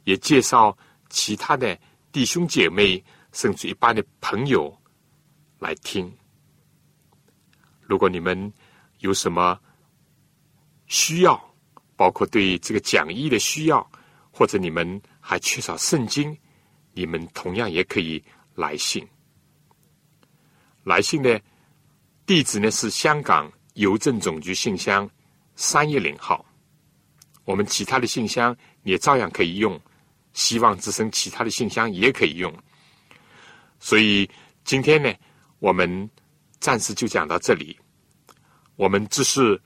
[0.05, 0.75] 也介绍
[1.09, 1.77] 其他的
[2.13, 3.03] 弟兄姐妹，
[3.33, 4.75] 甚至一般的朋友
[5.59, 6.11] 来听。
[7.81, 8.51] 如果你们
[8.99, 9.59] 有什么
[10.87, 11.39] 需要，
[11.97, 13.87] 包括对这个讲义的需要，
[14.31, 16.35] 或者你们还缺少圣经，
[16.93, 18.23] 你们同样也可以
[18.55, 19.07] 来信。
[20.83, 21.39] 来信呢？
[22.25, 25.09] 地址呢是香港邮政总局信箱
[25.55, 26.45] 三一零号，
[27.43, 29.79] 我们其他的信箱也照样可以用，
[30.33, 32.53] 希望之声其他的信箱也可以用。
[33.79, 34.29] 所以
[34.63, 35.11] 今天呢，
[35.57, 36.09] 我们
[36.59, 37.77] 暂时就讲到这里。
[38.75, 39.59] 我们这是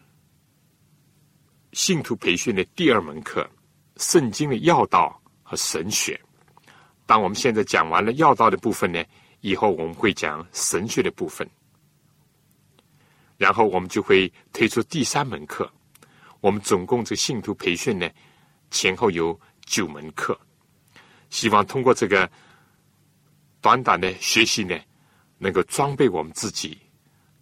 [1.73, 3.49] 信徒培训的第二门课——
[3.97, 6.19] 圣经的要道和神学。
[7.05, 9.03] 当我们现在讲完了要道的部分呢，
[9.41, 11.47] 以后我们会讲神学的部分。
[13.37, 15.69] 然后我们就会推出第三门课。
[16.39, 18.09] 我们总共这信徒培训呢，
[18.71, 20.39] 前后有九门课。
[21.29, 22.29] 希望通过这个
[23.59, 24.79] 短短的学习呢，
[25.37, 26.77] 能够装备我们自己，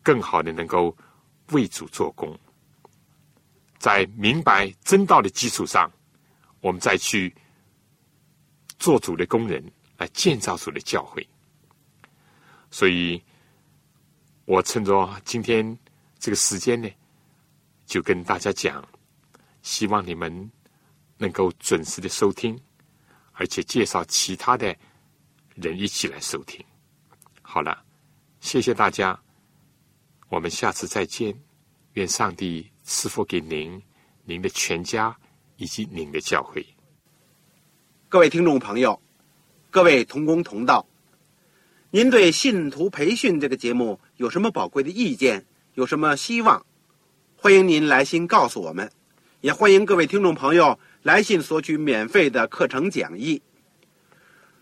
[0.01, 0.95] 更好的能够
[1.51, 2.35] 为主做工。
[3.77, 5.91] 在明白真道的基础上，
[6.61, 7.33] 我们再去
[8.81, 9.63] 做主的工人，
[9.97, 11.25] 来建造主的教会。
[12.71, 13.21] 所以。
[14.45, 15.77] 我趁着今天
[16.19, 16.89] 这个时间呢，
[17.85, 18.85] 就跟大家讲，
[19.61, 20.51] 希望你们
[21.17, 22.59] 能够准时的收听，
[23.33, 24.75] 而且介绍其他的
[25.55, 26.59] 人一起来收听。
[27.41, 27.85] 好了，
[28.41, 29.17] 谢谢大家，
[30.27, 31.33] 我们下次再见。
[31.93, 33.81] 愿上帝赐福给您、
[34.25, 35.15] 您的全家
[35.55, 36.65] 以及您的教会。
[38.11, 39.01] 各位听众朋友，
[39.69, 40.85] 各位同工同道。
[41.91, 45.45] 您对信徒培训这个节目有什么宝贵的意见？
[45.75, 46.65] 有什么希望？
[47.37, 48.91] 欢迎您来信告诉我们，
[49.39, 53.41] 也欢迎各位听众朋友来信索取免费的课程讲义。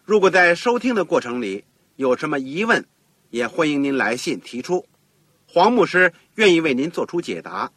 [0.05, 1.63] 如果在收听的过程里
[1.95, 2.85] 有什么疑问，
[3.31, 4.85] 也欢迎您来信提出，
[5.47, 7.71] 黄牧师愿意为您做出解答。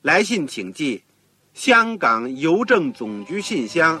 [0.00, 1.04] 来信请寄
[1.52, 4.00] 香港邮政总局信箱